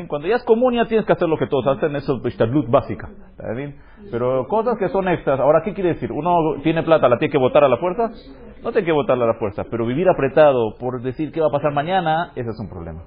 Cuando 0.07 0.27
ya 0.27 0.37
es 0.37 0.43
común 0.43 0.73
ya 0.73 0.85
tienes 0.85 1.05
que 1.05 1.11
hacer 1.11 1.27
lo 1.27 1.37
que 1.37 1.47
todos 1.47 1.67
hacen, 1.67 1.93
eso 1.97 2.21
es 2.23 2.39
luz 2.49 2.69
básica. 2.69 3.09
Pero 4.09 4.47
cosas 4.47 4.77
que 4.77 4.87
son 4.87 5.07
extras, 5.09 5.37
ahora 5.39 5.63
¿qué 5.65 5.73
quiere 5.73 5.93
decir? 5.93 6.13
¿Uno 6.13 6.61
tiene 6.63 6.81
plata, 6.83 7.09
la 7.09 7.17
tiene 7.17 7.31
que 7.31 7.37
votar 7.37 7.65
a 7.65 7.67
la 7.67 7.77
fuerza? 7.77 8.09
No 8.63 8.71
tiene 8.71 8.85
que 8.85 8.93
votarla 8.93 9.25
a 9.25 9.27
la 9.27 9.33
fuerza, 9.33 9.65
pero 9.69 9.85
vivir 9.85 10.07
apretado 10.07 10.75
por 10.79 11.01
decir 11.01 11.31
qué 11.33 11.41
va 11.41 11.47
a 11.47 11.51
pasar 11.51 11.73
mañana, 11.73 12.31
ese 12.35 12.49
es 12.49 12.59
un 12.59 12.69
problema. 12.69 13.03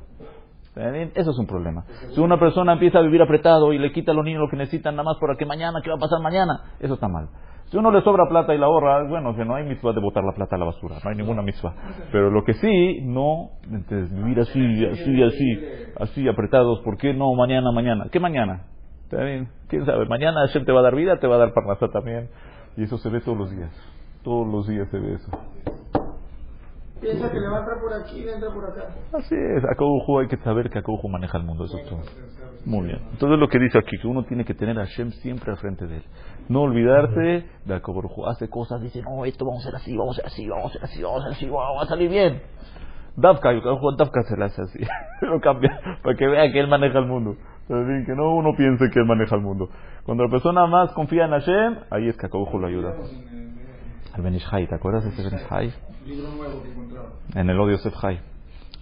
Eso 1.15 1.31
es 1.31 1.39
un 1.39 1.47
problema. 1.47 1.85
Si 2.11 2.21
una 2.21 2.39
persona 2.39 2.75
empieza 2.75 2.99
a 2.99 3.03
vivir 3.03 3.21
apretado 3.21 3.73
y 3.73 3.79
le 3.79 3.93
quita 3.93 4.13
a 4.13 4.15
los 4.15 4.25
niños 4.25 4.41
lo 4.41 4.49
que 4.49 4.57
necesitan 4.57 4.95
nada 4.95 5.11
más 5.11 5.17
para 5.21 5.37
que 5.37 5.45
mañana, 5.45 5.81
¿qué 5.83 5.91
va 5.91 5.97
a 5.97 6.01
pasar 6.01 6.21
mañana? 6.21 6.61
Eso 6.79 6.95
está 6.95 7.09
mal. 7.09 7.29
Si 7.71 7.77
uno 7.77 7.91
le 7.91 8.01
sobra 8.03 8.27
plata 8.29 8.55
y 8.55 8.59
la 8.59 8.67
ahorra, 8.67 9.07
bueno, 9.07 9.37
que 9.37 9.45
no 9.45 9.55
hay 9.55 9.65
mitzvah 9.65 9.93
de 9.93 10.01
botar 10.01 10.25
la 10.25 10.33
plata 10.33 10.57
a 10.57 10.59
la 10.59 10.65
basura, 10.65 10.97
no 11.05 11.11
hay 11.11 11.17
ninguna 11.17 11.43
mitzvah. 11.43 11.75
Pero 12.11 12.31
lo 12.31 12.43
que 12.43 12.55
sí, 12.55 13.01
no, 13.03 13.51
entonces, 13.65 14.11
vivir 14.15 14.41
así, 14.41 14.87
así, 14.87 15.23
así, 15.23 15.61
así 16.01 16.29
apretados, 16.29 16.81
¿por 16.81 16.97
qué 16.97 17.13
no 17.13 17.35
mañana, 17.35 17.71
mañana? 17.71 18.07
¿Qué 18.11 18.21
mañana? 18.21 18.65
¿Quién 19.11 19.85
sabe? 19.85 20.07
Mañana 20.07 20.47
Hashem 20.47 20.65
te 20.65 20.73
va 20.73 20.81
a 20.81 20.83
dar 20.83 20.95
vida, 20.95 21.19
te 21.19 21.27
va 21.27 21.37
a 21.37 21.39
dar 21.39 21.53
parnasá 21.53 21.89
también. 21.89 22.31
Y 22.77 22.85
eso 22.85 22.97
se 22.99 23.11
ve 23.11 23.21
todos 23.21 23.37
los 23.37 23.51
días. 23.51 23.71
Todos 24.23 24.47
los 24.47 24.67
días 24.67 24.89
se 24.91 24.99
ve 24.99 25.15
eso. 25.15 25.31
Piensa 27.01 27.31
que 27.31 27.39
le 27.39 27.49
va 27.49 27.57
a 27.57 27.61
entrar 27.61 27.81
por 27.81 27.93
aquí 27.95 28.25
y 28.25 28.29
entra 28.29 28.51
por 28.53 28.65
acá. 28.65 28.89
Así 29.13 29.35
es, 29.35 29.65
Acaujo 29.65 30.19
hay 30.19 30.29
que 30.29 30.37
saber 30.39 30.69
que 30.69 30.79
Acaujo 30.79 31.09
maneja 31.09 31.39
el 31.39 31.45
mundo, 31.45 31.65
eso 31.65 31.79
es 31.79 31.87
todo. 31.89 32.01
Muy 32.65 32.87
bien. 32.87 33.01
Entonces 33.13 33.39
lo 33.39 33.49
que 33.49 33.59
dice 33.59 33.79
aquí, 33.79 33.99
que 33.99 34.07
uno 34.07 34.25
tiene 34.25 34.45
que 34.45 34.55
tener 34.55 34.79
a 34.79 34.85
Hashem 34.85 35.11
siempre 35.13 35.53
al 35.53 35.59
frente 35.59 35.87
de 35.87 35.99
él. 35.99 36.05
No 36.49 36.63
olvidarse 36.63 37.47
de 37.65 37.75
Acaujo. 37.75 38.29
Hace 38.29 38.49
cosas, 38.49 38.81
dice, 38.83 39.03
no, 39.03 39.25
esto 39.25 39.45
vamos 39.45 39.65
a 39.65 39.69
hacer 39.69 39.81
así, 39.81 39.97
vamos 39.97 40.19
a 40.19 40.27
hacer 40.27 40.27
así, 40.27 40.49
vamos 40.49 40.65
a 40.65 40.69
hacer 40.69 40.85
así, 40.85 41.03
vamos 41.03 41.21
a 41.23 41.29
hacer 41.29 41.33
así, 41.37 41.49
vamos 41.49 41.83
a 41.83 41.87
salir 41.87 42.11
bien. 42.11 42.43
Dafka, 43.17 43.53
Dafka 43.97 44.23
se 44.23 44.37
la 44.37 44.47
hace 44.47 44.63
así. 44.63 44.79
lo 45.23 45.41
cambia 45.41 45.81
para 46.03 46.17
que 46.17 46.27
vea 46.27 46.51
que 46.53 46.61
él 46.61 46.69
maneja 46.69 46.99
el 46.99 47.07
mundo. 47.07 47.37
Bien, 47.69 48.05
que 48.07 48.15
no 48.15 48.35
uno 48.35 48.55
piense 48.57 48.89
que 48.91 49.01
él 49.01 49.07
maneja 49.07 49.35
el 49.35 49.43
mundo. 49.43 49.69
Cuando 50.05 50.25
la 50.25 50.31
persona 50.31 50.67
más 50.67 50.93
confía 50.93 51.27
en 51.27 51.33
Hashem, 51.33 51.77
ahí 51.91 52.09
es 52.09 52.17
que 52.17 52.27
Acaujo 52.27 52.59
lo 52.59 52.67
ayuda. 52.67 52.95
El 54.17 54.23
Benishai, 54.23 54.67
¿te 54.67 54.75
acuerdas 54.75 55.05
de 55.05 55.11
ese 55.11 55.23
Benishai? 55.23 55.73
En 57.35 57.51
el 57.51 57.61
odio 57.61 57.79
Sefhai. 57.79 58.21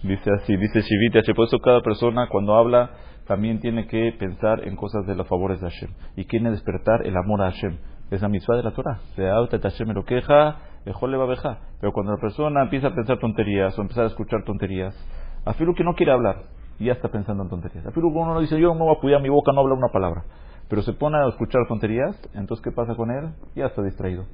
Dice 0.03 0.31
así, 0.31 0.55
dice 0.55 0.81
Shivita, 0.81 1.21
por 1.33 1.45
eso 1.45 1.59
cada 1.59 1.81
persona 1.81 2.27
cuando 2.29 2.55
habla 2.55 2.91
también 3.27 3.59
tiene 3.59 3.87
que 3.87 4.15
pensar 4.17 4.65
en 4.65 4.75
cosas 4.75 5.05
de 5.05 5.15
los 5.15 5.27
favores 5.27 5.59
de 5.59 5.69
Hashem. 5.69 5.89
Y 6.15 6.25
quiere 6.25 6.49
despertar 6.49 7.05
el 7.05 7.17
amor 7.17 7.41
a 7.41 7.51
Hashem. 7.51 7.77
Es 8.09 8.21
la 8.21 8.29
misma 8.29 8.55
de 8.55 8.63
la 8.63 8.71
Torah. 8.71 8.99
Se 9.15 9.27
auta 9.27 9.59
Hashem 9.59 9.89
lo 9.89 10.05
queja, 10.05 10.57
le 10.85 11.17
va 11.17 11.25
a 11.25 11.59
Pero 11.81 11.91
cuando 11.91 12.13
la 12.13 12.21
persona 12.21 12.63
empieza 12.63 12.87
a 12.87 12.95
pensar 12.95 13.19
tonterías 13.19 13.77
o 13.77 13.81
empieza 13.81 14.03
a 14.03 14.07
escuchar 14.07 14.43
tonterías, 14.45 14.95
afirmo 15.45 15.73
que 15.75 15.83
no 15.83 15.93
quiere 15.93 16.13
hablar, 16.13 16.43
ya 16.79 16.93
está 16.93 17.09
pensando 17.09 17.43
en 17.43 17.49
tonterías. 17.49 17.85
Afirmo 17.85 18.13
que 18.13 18.17
uno 18.17 18.39
dice, 18.39 18.59
yo 18.59 18.73
no 18.73 18.85
voy 18.85 18.95
a 18.95 18.99
cuidar 19.01 19.21
mi 19.21 19.29
boca, 19.29 19.51
no 19.51 19.59
habla 19.59 19.75
una 19.75 19.91
palabra. 19.91 20.23
Pero 20.69 20.81
se 20.83 20.93
pone 20.93 21.17
a 21.17 21.27
escuchar 21.27 21.67
tonterías, 21.67 22.15
entonces 22.33 22.63
¿qué 22.63 22.71
pasa 22.71 22.95
con 22.95 23.11
él? 23.11 23.33
Ya 23.55 23.65
está 23.65 23.81
distraído 23.81 24.25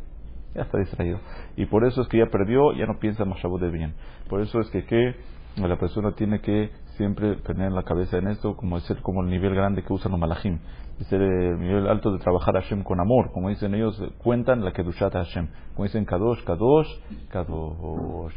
ya 0.56 0.64
está 0.64 0.78
distraído. 0.78 1.20
Y 1.56 1.66
por 1.66 1.86
eso 1.86 2.02
es 2.02 2.08
que 2.08 2.20
ya 2.20 2.28
perdió, 2.28 2.74
ya 2.74 2.86
no 2.86 3.00
piensa 3.00 3.26
más 3.26 3.42
de 3.42 3.70
bien. 3.70 3.94
Por 4.30 4.42
eso 4.42 4.60
es 4.60 4.70
que, 4.70 4.86
que 4.86 5.16
la 5.58 5.78
persona 5.78 6.14
tiene 6.14 6.42
que 6.42 6.72
siempre 6.98 7.36
tener 7.38 7.68
en 7.68 7.76
la 7.76 7.84
cabeza 7.84 8.18
en 8.18 8.28
esto, 8.28 8.56
como 8.56 8.78
es 8.78 8.84
ser 8.84 9.02
como 9.02 9.24
el 9.24 9.30
nivel 9.30 9.56
grande 9.56 9.84
que 9.84 9.94
usan 9.94 10.12
los 10.12 10.20
malachim, 10.20 10.60
es 11.00 11.12
el 11.12 11.60
nivel 11.60 11.88
alto 11.88 12.12
de 12.12 12.20
trabajar 12.20 12.56
a 12.56 12.62
Hashem 12.62 12.84
con 12.84 13.00
amor, 13.00 13.32
como 13.32 13.50
dicen 13.50 13.74
ellos, 13.74 14.02
cuentan 14.20 14.64
la 14.64 14.72
Kedushat 14.72 15.14
Hashem, 15.14 15.48
como 15.74 15.86
dicen 15.86 16.06
Kadosh, 16.06 16.44
Kadosh, 16.44 16.88
Kadosh. 17.30 18.36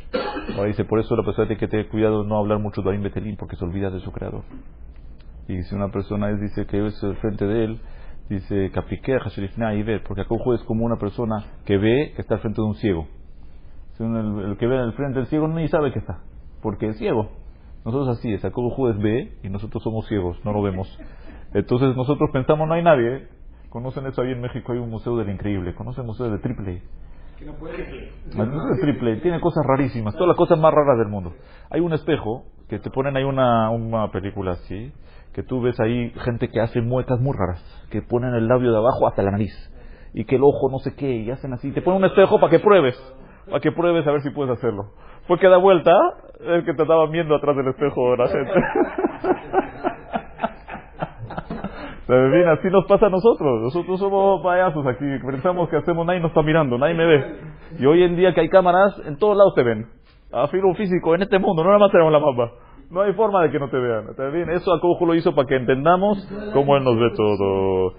Ahora 0.57 0.69
dice, 0.69 0.85
por 0.85 1.01
eso 1.01 1.17
la 1.17 1.23
persona 1.23 1.49
tiene 1.49 1.61
que 1.61 1.69
tener 1.69 1.89
cuidado 1.89 2.23
de 2.23 2.29
no 2.29 2.39
hablar 2.39 2.59
mucho 2.59 2.83
de 2.83 2.93
Aim 2.93 3.03
Betelim, 3.03 3.37
porque 3.37 3.57
se 3.57 3.65
olvida 3.65 3.91
de 3.91 4.01
su 4.01 4.11
creador. 4.11 4.43
Y 5.49 5.63
si 5.63 5.75
una 5.75 5.91
persona 5.91 6.29
dice 6.29 6.67
que 6.67 6.87
es 6.87 7.01
frente 7.21 7.47
de 7.47 7.65
él, 7.65 7.81
dice 8.29 8.71
porque 10.07 10.23
acá 10.23 10.35
es 10.55 10.63
como 10.65 10.85
una 10.85 10.97
persona 10.97 11.45
que 11.65 11.79
ve 11.79 12.13
que 12.15 12.23
está 12.23 12.35
al 12.35 12.41
frente 12.41 12.61
de 12.61 12.67
un 12.67 12.75
ciego. 12.75 13.07
El, 13.99 14.51
el 14.51 14.57
que 14.59 14.67
ve 14.67 14.79
al 14.79 14.93
frente 14.93 15.19
del 15.21 15.29
ciego 15.29 15.49
ni 15.49 15.69
sabe 15.69 15.93
que 15.93 15.99
está, 15.99 16.21
porque 16.63 16.89
es 16.89 16.99
ciego. 16.99 17.31
Nosotros 17.85 18.19
así 18.19 18.33
es, 18.33 18.43
Jacobo 18.43 18.71
Judes 18.71 18.99
ve 18.99 19.39
y 19.43 19.49
nosotros 19.49 19.83
somos 19.83 20.07
ciegos, 20.09 20.45
no 20.45 20.53
lo 20.53 20.63
vemos. 20.63 20.99
Entonces 21.55 21.97
nosotros 21.97 22.31
pensamos 22.33 22.69
no 22.69 22.75
hay 22.75 22.83
nadie. 22.83 23.29
Conocen 23.71 24.07
eso 24.07 24.23
ahí 24.23 24.33
en 24.33 24.41
México, 24.41 24.73
hay 24.73 24.79
un 24.79 24.91
museo 24.91 25.17
del 25.17 25.31
increíble. 25.31 25.75
Conocen 25.75 26.03
el 26.03 26.09
museo 26.09 26.31
de 26.31 26.39
Triple 26.39 26.83
no 27.45 27.53
puede 27.55 27.77
de 27.77 28.81
Triple 28.81 29.17
tiene 29.17 29.41
cosas 29.41 29.65
rarísimas, 29.67 30.15
todas 30.15 30.29
las 30.29 30.37
cosas 30.37 30.59
más 30.59 30.73
raras 30.73 30.99
del 30.99 31.09
mundo. 31.09 31.35
Hay 31.71 31.81
un 31.81 31.93
espejo 31.93 32.45
que 32.69 32.79
te 32.79 32.91
ponen 32.91 33.17
ahí 33.17 33.25
una, 33.25 33.71
una 33.71 34.11
película 34.11 34.53
así, 34.53 34.93
que 35.37 35.43
tú 35.43 35.61
ves 35.61 35.79
ahí 35.81 36.11
gente 36.25 36.49
que 36.49 36.63
hace 36.63 36.81
muecas 36.81 37.21
muy 37.21 37.37
raras, 37.37 37.63
que 37.91 38.01
ponen 38.01 38.33
el 38.33 38.49
labio 38.49 38.73
de 38.73 38.79
abajo 38.79 39.07
hasta 39.07 39.23
la 39.23 39.33
nariz 39.33 39.53
y 40.15 40.25
que 40.25 40.37
el 40.37 40.43
ojo 40.43 40.71
no 40.71 40.79
sé 40.79 40.97
qué 40.97 41.13
y 41.13 41.31
hacen 41.31 41.53
así. 41.53 41.73
Te 41.73 41.83
ponen 41.83 42.03
un 42.03 42.09
espejo 42.09 42.41
para 42.41 42.51
que 42.51 42.59
pruebes, 42.59 42.97
para 43.45 43.61
que 43.61 43.71
pruebes 43.71 44.07
a 44.07 44.13
ver 44.13 44.23
si 44.23 44.31
puedes 44.31 44.57
hacerlo. 44.57 44.93
Fue 45.27 45.39
que 45.39 45.47
da 45.47 45.59
vuelta, 45.59 45.93
el 46.41 46.65
que 46.65 46.73
te 46.73 46.81
estaba 46.81 47.07
viendo 47.11 47.35
atrás 47.35 47.55
del 47.55 47.69
espejo 47.69 48.13
de 48.13 48.17
la 48.17 48.29
gente. 48.29 48.53
Así 52.53 52.69
nos 52.69 52.87
pasa 52.87 53.07
a 53.07 53.11
nosotros. 53.11 53.61
Nosotros 53.61 54.01
somos 54.01 54.43
payasos 54.43 54.87
aquí. 54.87 55.05
Pensamos 55.23 55.69
que 55.69 55.77
hacemos, 55.77 56.07
nadie 56.07 56.21
nos 56.21 56.31
está 56.31 56.41
mirando, 56.41 56.79
nadie 56.79 56.95
me 56.95 57.05
ve. 57.05 57.41
Y 57.79 57.85
hoy 57.85 58.05
en 58.05 58.17
día 58.17 58.33
que 58.33 58.41
hay 58.41 58.49
cámaras, 58.49 58.99
en 59.05 59.19
todos 59.19 59.37
lados 59.37 59.55
te 59.55 59.63
ven. 59.63 59.87
A 60.33 60.49
filo 60.49 60.73
físico, 60.75 61.15
en 61.15 61.21
este 61.23 61.39
mundo, 61.39 61.63
no 61.63 61.69
nada 61.69 61.81
más 61.81 61.93
tenemos 61.93 62.11
la 62.11 62.21
mapa. 62.21 62.53
No 62.91 63.03
hay 63.03 63.13
forma 63.15 63.43
de 63.43 63.51
que 63.51 63.59
no 63.59 63.69
te 63.69 63.79
vean. 63.79 64.09
¿Está 64.11 64.29
bien? 64.29 64.49
Eso 64.51 64.73
Acojo 64.73 65.07
lo 65.07 65.15
hizo 65.15 65.35
para 65.35 65.49
que 65.49 65.57
entendamos 65.57 66.27
cómo 66.53 66.77
Él 66.77 66.85
nos 66.85 66.99
ve 66.99 67.11
todo. 67.17 67.95